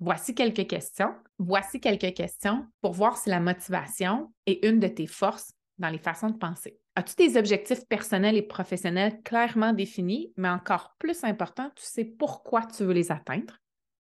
Voici 0.00 0.34
quelques 0.34 0.66
questions. 0.66 1.14
Voici 1.38 1.80
quelques 1.80 2.14
questions 2.14 2.66
pour 2.80 2.92
voir 2.92 3.16
si 3.16 3.30
la 3.30 3.40
motivation 3.40 4.32
est 4.46 4.64
une 4.66 4.80
de 4.80 4.88
tes 4.88 5.06
forces 5.06 5.52
dans 5.78 5.88
les 5.88 5.98
façons 5.98 6.30
de 6.30 6.36
penser. 6.36 6.78
As-tu 6.96 7.14
des 7.16 7.36
objectifs 7.36 7.86
personnels 7.88 8.36
et 8.36 8.42
professionnels 8.42 9.20
clairement 9.22 9.72
définis, 9.72 10.32
mais 10.36 10.48
encore 10.48 10.94
plus 10.98 11.24
important, 11.24 11.70
tu 11.74 11.84
sais 11.84 12.04
pourquoi 12.04 12.66
tu 12.66 12.84
veux 12.84 12.92
les 12.92 13.10
atteindre? 13.10 13.58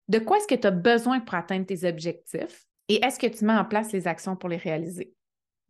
De 0.08 0.18
quoi 0.18 0.38
est-ce 0.38 0.48
que 0.48 0.60
tu 0.60 0.66
as 0.66 0.72
besoin 0.72 1.20
pour 1.20 1.36
atteindre 1.36 1.66
tes 1.66 1.88
objectifs? 1.88 2.66
Et 2.88 3.04
est-ce 3.04 3.20
que 3.20 3.28
tu 3.28 3.44
mets 3.44 3.52
en 3.52 3.64
place 3.64 3.92
les 3.92 4.08
actions 4.08 4.34
pour 4.34 4.48
les 4.48 4.56
réaliser? 4.56 5.14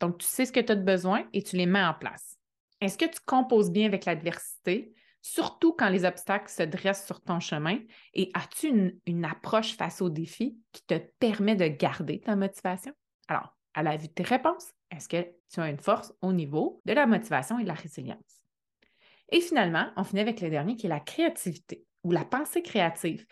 Donc, 0.01 0.17
tu 0.17 0.27
sais 0.27 0.47
ce 0.47 0.53
que 0.53 0.61
tu 0.61 0.73
as 0.73 0.77
besoin 0.77 1.25
et 1.35 1.43
tu 1.43 1.57
les 1.57 1.67
mets 1.67 1.85
en 1.85 1.93
place. 1.93 2.39
Est-ce 2.81 2.97
que 2.97 3.05
tu 3.05 3.21
composes 3.27 3.71
bien 3.71 3.85
avec 3.85 4.07
l'adversité, 4.07 4.95
surtout 5.23 5.73
quand 5.73 5.89
les 5.89 6.05
obstacles 6.05 6.51
se 6.51 6.63
dressent 6.63 7.07
sur 7.07 7.21
ton 7.21 7.41
chemin? 7.41 7.79
Et 8.15 8.31
as-tu 8.35 9.01
une, 9.07 9.25
approche 9.25 9.77
face 9.77 10.01
aux 10.01 10.11
défis 10.11 10.59
qui 10.73 10.85
te 10.87 10.99
permet 11.19 11.57
de 11.57 11.67
garder 11.67 12.21
ta 12.21 12.37
motivation? 12.37 12.93
Alors, 13.29 13.57
à 13.75 13.83
la 13.83 13.97
vue 13.97 14.09
de 14.09 14.13
tes 14.13 14.23
réponses, 14.23 14.73
est-ce 14.91 15.09
que 15.09 15.27
tu 15.53 15.61
as 15.61 15.69
une 15.69 15.79
force 15.79 16.13
au 16.23 16.33
niveau 16.33 16.81
de 16.85 16.93
la 16.93 17.07
motivation 17.07 17.59
et 17.59 17.63
de 17.63 17.69
la 17.69 17.75
résilience? 17.75 18.41
Et 19.31 19.41
finalement, 19.41 19.91
on 19.97 20.05
finit 20.05 20.21
avec 20.21 20.41
le 20.41 20.51
dernier 20.51 20.77
qui 20.77 20.87
est 20.87 20.91
la 20.91 21.01
créativité 21.01 21.85
ou 22.03 22.11
la 22.11 22.25
pensée 22.25 22.63
créative. 22.63 23.25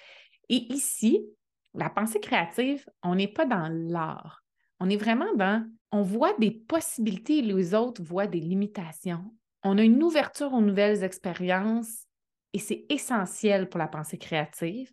Et 0.49 0.73
ici, 0.73 1.27
la 1.75 1.91
pensée 1.91 2.21
créative, 2.21 2.89
on 3.03 3.15
n'est 3.15 3.29
pas 3.29 3.45
dans 3.45 3.69
l'art. 3.69 4.43
On 4.81 4.89
est 4.89 4.97
vraiment 4.97 5.35
dans, 5.35 5.69
on 5.91 6.03
voit 6.03 6.35
des 6.39 6.51
possibilités 6.51 7.39
et 7.39 7.43
les 7.43 7.75
autres 7.75 8.03
voient 8.03 8.27
des 8.27 8.41
limitations. 8.41 9.25
On 9.65 9.79
a 9.79 9.83
une 9.83 10.03
ouverture 10.03 10.53
aux 10.53 10.61
nouvelles 10.61 11.03
expériences 11.05 12.07
et 12.53 12.59
c'est 12.59 12.87
essentiel 12.89 13.69
pour 13.69 13.79
la 13.79 13.89
pensée 13.89 14.19
créative. 14.19 14.93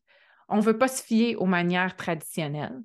On 0.50 0.58
ne 0.58 0.62
veut 0.62 0.78
pas 0.78 0.88
se 0.88 1.04
fier 1.04 1.36
aux 1.36 1.46
manières 1.46 1.96
traditionnelles. 1.96 2.82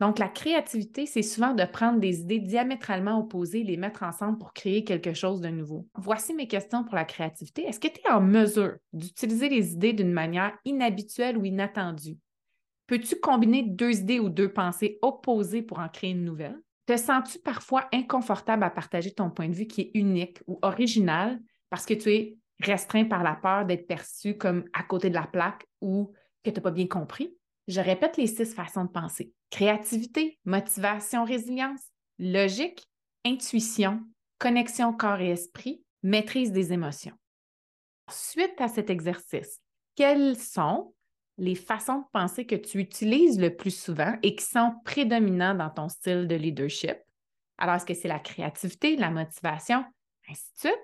Donc, 0.00 0.18
la 0.18 0.28
créativité, 0.28 1.06
c'est 1.06 1.22
souvent 1.22 1.54
de 1.54 1.64
prendre 1.64 2.00
des 2.00 2.20
idées 2.20 2.38
diamétralement 2.40 3.18
opposées 3.18 3.60
et 3.60 3.64
les 3.64 3.78
mettre 3.78 4.02
ensemble 4.02 4.38
pour 4.38 4.52
créer 4.52 4.84
quelque 4.84 5.14
chose 5.14 5.40
de 5.40 5.48
nouveau. 5.48 5.88
Voici 5.94 6.34
mes 6.34 6.48
questions 6.48 6.84
pour 6.84 6.94
la 6.94 7.06
créativité. 7.06 7.62
Est-ce 7.64 7.80
que 7.80 7.88
tu 7.88 8.00
es 8.06 8.10
en 8.10 8.20
mesure 8.20 8.76
d'utiliser 8.92 9.48
les 9.48 9.72
idées 9.72 9.94
d'une 9.94 10.12
manière 10.12 10.52
inhabituelle 10.66 11.38
ou 11.38 11.46
inattendue? 11.46 12.18
Peux-tu 12.86 13.16
combiner 13.20 13.62
deux 13.62 14.00
idées 14.00 14.20
ou 14.20 14.28
deux 14.28 14.52
pensées 14.52 14.98
opposées 15.02 15.62
pour 15.62 15.78
en 15.80 15.88
créer 15.88 16.10
une 16.10 16.24
nouvelle? 16.24 16.60
Te 16.86 16.96
sens-tu 16.96 17.40
parfois 17.40 17.88
inconfortable 17.92 18.62
à 18.62 18.70
partager 18.70 19.12
ton 19.12 19.30
point 19.30 19.48
de 19.48 19.54
vue 19.54 19.66
qui 19.66 19.80
est 19.82 19.90
unique 19.94 20.40
ou 20.46 20.58
original 20.62 21.40
parce 21.68 21.84
que 21.84 21.94
tu 21.94 22.10
es 22.10 22.36
restreint 22.60 23.04
par 23.04 23.22
la 23.22 23.34
peur 23.34 23.66
d'être 23.66 23.86
perçu 23.86 24.36
comme 24.36 24.64
à 24.72 24.84
côté 24.84 25.10
de 25.10 25.14
la 25.14 25.26
plaque 25.26 25.66
ou 25.80 26.12
que 26.44 26.50
tu 26.50 26.56
n'as 26.56 26.62
pas 26.62 26.70
bien 26.70 26.86
compris? 26.86 27.36
Je 27.66 27.80
répète 27.80 28.16
les 28.16 28.28
six 28.28 28.54
façons 28.54 28.84
de 28.84 28.90
penser. 28.90 29.32
Créativité, 29.50 30.38
motivation, 30.44 31.24
résilience, 31.24 31.82
logique, 32.20 32.86
intuition, 33.24 34.00
connexion 34.38 34.92
corps 34.92 35.20
et 35.20 35.30
esprit, 35.30 35.82
maîtrise 36.04 36.52
des 36.52 36.72
émotions. 36.72 37.16
Suite 38.08 38.60
à 38.60 38.68
cet 38.68 38.90
exercice, 38.90 39.60
quelles 39.96 40.36
sont 40.36 40.94
les 41.38 41.54
façons 41.54 41.98
de 41.98 42.04
penser 42.12 42.46
que 42.46 42.54
tu 42.54 42.78
utilises 42.78 43.38
le 43.38 43.54
plus 43.54 43.76
souvent 43.76 44.16
et 44.22 44.34
qui 44.34 44.44
sont 44.44 44.74
prédominantes 44.84 45.58
dans 45.58 45.70
ton 45.70 45.88
style 45.88 46.26
de 46.26 46.34
leadership. 46.34 46.96
Alors, 47.58 47.76
est-ce 47.76 47.86
que 47.86 47.94
c'est 47.94 48.08
la 48.08 48.18
créativité, 48.18 48.96
la 48.96 49.10
motivation, 49.10 49.84
ainsi 50.28 50.52
de 50.54 50.58
suite? 50.58 50.80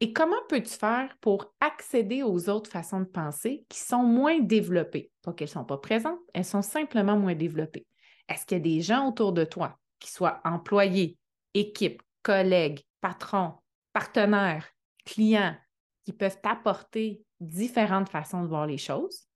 Et 0.00 0.12
comment 0.12 0.36
peux-tu 0.48 0.74
faire 0.74 1.16
pour 1.20 1.54
accéder 1.60 2.22
aux 2.22 2.50
autres 2.50 2.70
façons 2.70 3.00
de 3.00 3.06
penser 3.06 3.64
qui 3.68 3.78
sont 3.78 4.02
moins 4.02 4.40
développées? 4.40 5.10
Pas 5.22 5.32
qu'elles 5.32 5.48
ne 5.48 5.52
sont 5.52 5.64
pas 5.64 5.78
présentes, 5.78 6.20
elles 6.34 6.44
sont 6.44 6.62
simplement 6.62 7.16
moins 7.16 7.34
développées. 7.34 7.86
Est-ce 8.28 8.44
qu'il 8.44 8.58
y 8.58 8.60
a 8.60 8.64
des 8.64 8.80
gens 8.82 9.08
autour 9.08 9.32
de 9.32 9.44
toi, 9.44 9.78
qui 9.98 10.10
soient 10.10 10.40
employés, 10.44 11.16
équipes, 11.54 12.02
collègues, 12.22 12.82
patrons, 13.00 13.54
partenaires, 13.92 14.68
clients, 15.04 15.56
qui 16.04 16.12
peuvent 16.12 16.40
t'apporter 16.42 17.22
différentes 17.40 18.08
façons 18.08 18.42
de 18.42 18.48
voir 18.48 18.66
les 18.66 18.78
choses? 18.78 19.26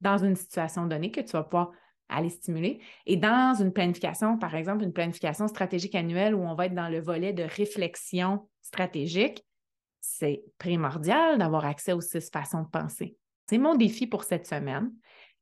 Dans 0.00 0.18
une 0.18 0.36
situation 0.36 0.86
donnée 0.86 1.10
que 1.10 1.20
tu 1.20 1.32
vas 1.32 1.44
pouvoir 1.44 1.72
aller 2.08 2.30
stimuler. 2.30 2.80
Et 3.06 3.16
dans 3.16 3.54
une 3.60 3.72
planification, 3.72 4.38
par 4.38 4.54
exemple, 4.54 4.84
une 4.84 4.92
planification 4.92 5.46
stratégique 5.48 5.94
annuelle 5.94 6.34
où 6.34 6.40
on 6.40 6.54
va 6.54 6.66
être 6.66 6.74
dans 6.74 6.88
le 6.88 7.00
volet 7.00 7.32
de 7.32 7.42
réflexion 7.42 8.48
stratégique, 8.62 9.44
c'est 10.00 10.42
primordial 10.58 11.38
d'avoir 11.38 11.64
accès 11.64 11.92
aux 11.92 12.00
six 12.00 12.30
façons 12.30 12.62
de 12.62 12.68
penser. 12.68 13.16
C'est 13.48 13.58
mon 13.58 13.74
défi 13.74 14.06
pour 14.06 14.24
cette 14.24 14.46
semaine. 14.46 14.92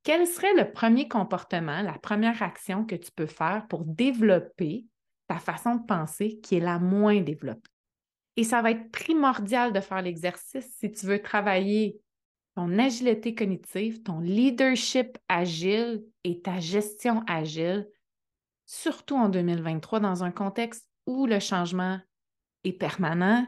Quel 0.03 0.27
serait 0.27 0.55
le 0.55 0.71
premier 0.71 1.09
comportement, 1.09 1.83
la 1.83 1.99
première 1.99 2.43
action 2.43 2.85
que 2.85 2.95
tu 2.95 3.11
peux 3.11 3.27
faire 3.27 3.67
pour 3.69 3.85
développer 3.85 4.87
ta 5.27 5.39
façon 5.39 5.77
de 5.77 5.85
penser 5.85 6.39
qui 6.43 6.57
est 6.57 6.61
la 6.61 6.79
moins 6.79 7.21
développée? 7.21 7.71
Et 8.37 8.45
ça 8.45 8.63
va 8.63 8.71
être 8.71 8.91
primordial 8.91 9.73
de 9.73 9.81
faire 9.81 10.03
l'exercice 10.03 10.71
si 10.79 10.93
tu 10.93 11.07
veux 11.07 11.21
travailler 11.21 11.99
ton 12.57 12.79
agilité 12.79 13.35
cognitive, 13.35 14.03
ton 14.03 14.19
leadership 14.21 15.19
agile 15.29 16.03
et 16.25 16.41
ta 16.41 16.59
gestion 16.59 17.23
agile, 17.29 17.87
surtout 18.65 19.17
en 19.17 19.29
2023, 19.29 20.01
dans 20.01 20.25
un 20.25 20.31
contexte 20.31 20.89
où 21.07 21.27
le 21.27 21.39
changement 21.39 22.01
est 22.65 22.73
permanent 22.73 23.47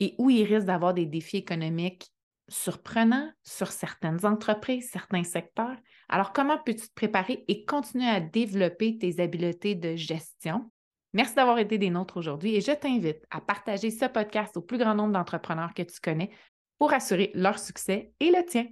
et 0.00 0.14
où 0.18 0.30
il 0.30 0.44
risque 0.44 0.66
d'avoir 0.66 0.94
des 0.94 1.04
défis 1.04 1.36
économiques 1.36 2.10
surprenants 2.48 3.30
sur 3.44 3.70
certaines 3.70 4.24
entreprises, 4.24 4.88
certains 4.90 5.24
secteurs. 5.24 5.76
Alors, 6.08 6.32
comment 6.32 6.56
peux-tu 6.56 6.88
te 6.88 6.94
préparer 6.94 7.44
et 7.48 7.66
continuer 7.66 8.08
à 8.08 8.20
développer 8.20 8.96
tes 8.96 9.20
habiletés 9.20 9.74
de 9.74 9.94
gestion? 9.94 10.70
Merci 11.12 11.34
d'avoir 11.34 11.58
été 11.58 11.76
des 11.76 11.90
nôtres 11.90 12.16
aujourd'hui 12.16 12.54
et 12.54 12.62
je 12.62 12.72
t'invite 12.72 13.22
à 13.30 13.42
partager 13.42 13.90
ce 13.90 14.06
podcast 14.06 14.56
au 14.56 14.62
plus 14.62 14.78
grand 14.78 14.94
nombre 14.94 15.12
d'entrepreneurs 15.12 15.74
que 15.74 15.82
tu 15.82 16.00
connais 16.00 16.30
pour 16.78 16.92
assurer 16.92 17.30
leur 17.34 17.58
succès 17.58 18.12
et 18.20 18.30
le 18.30 18.44
tien. 18.46 18.66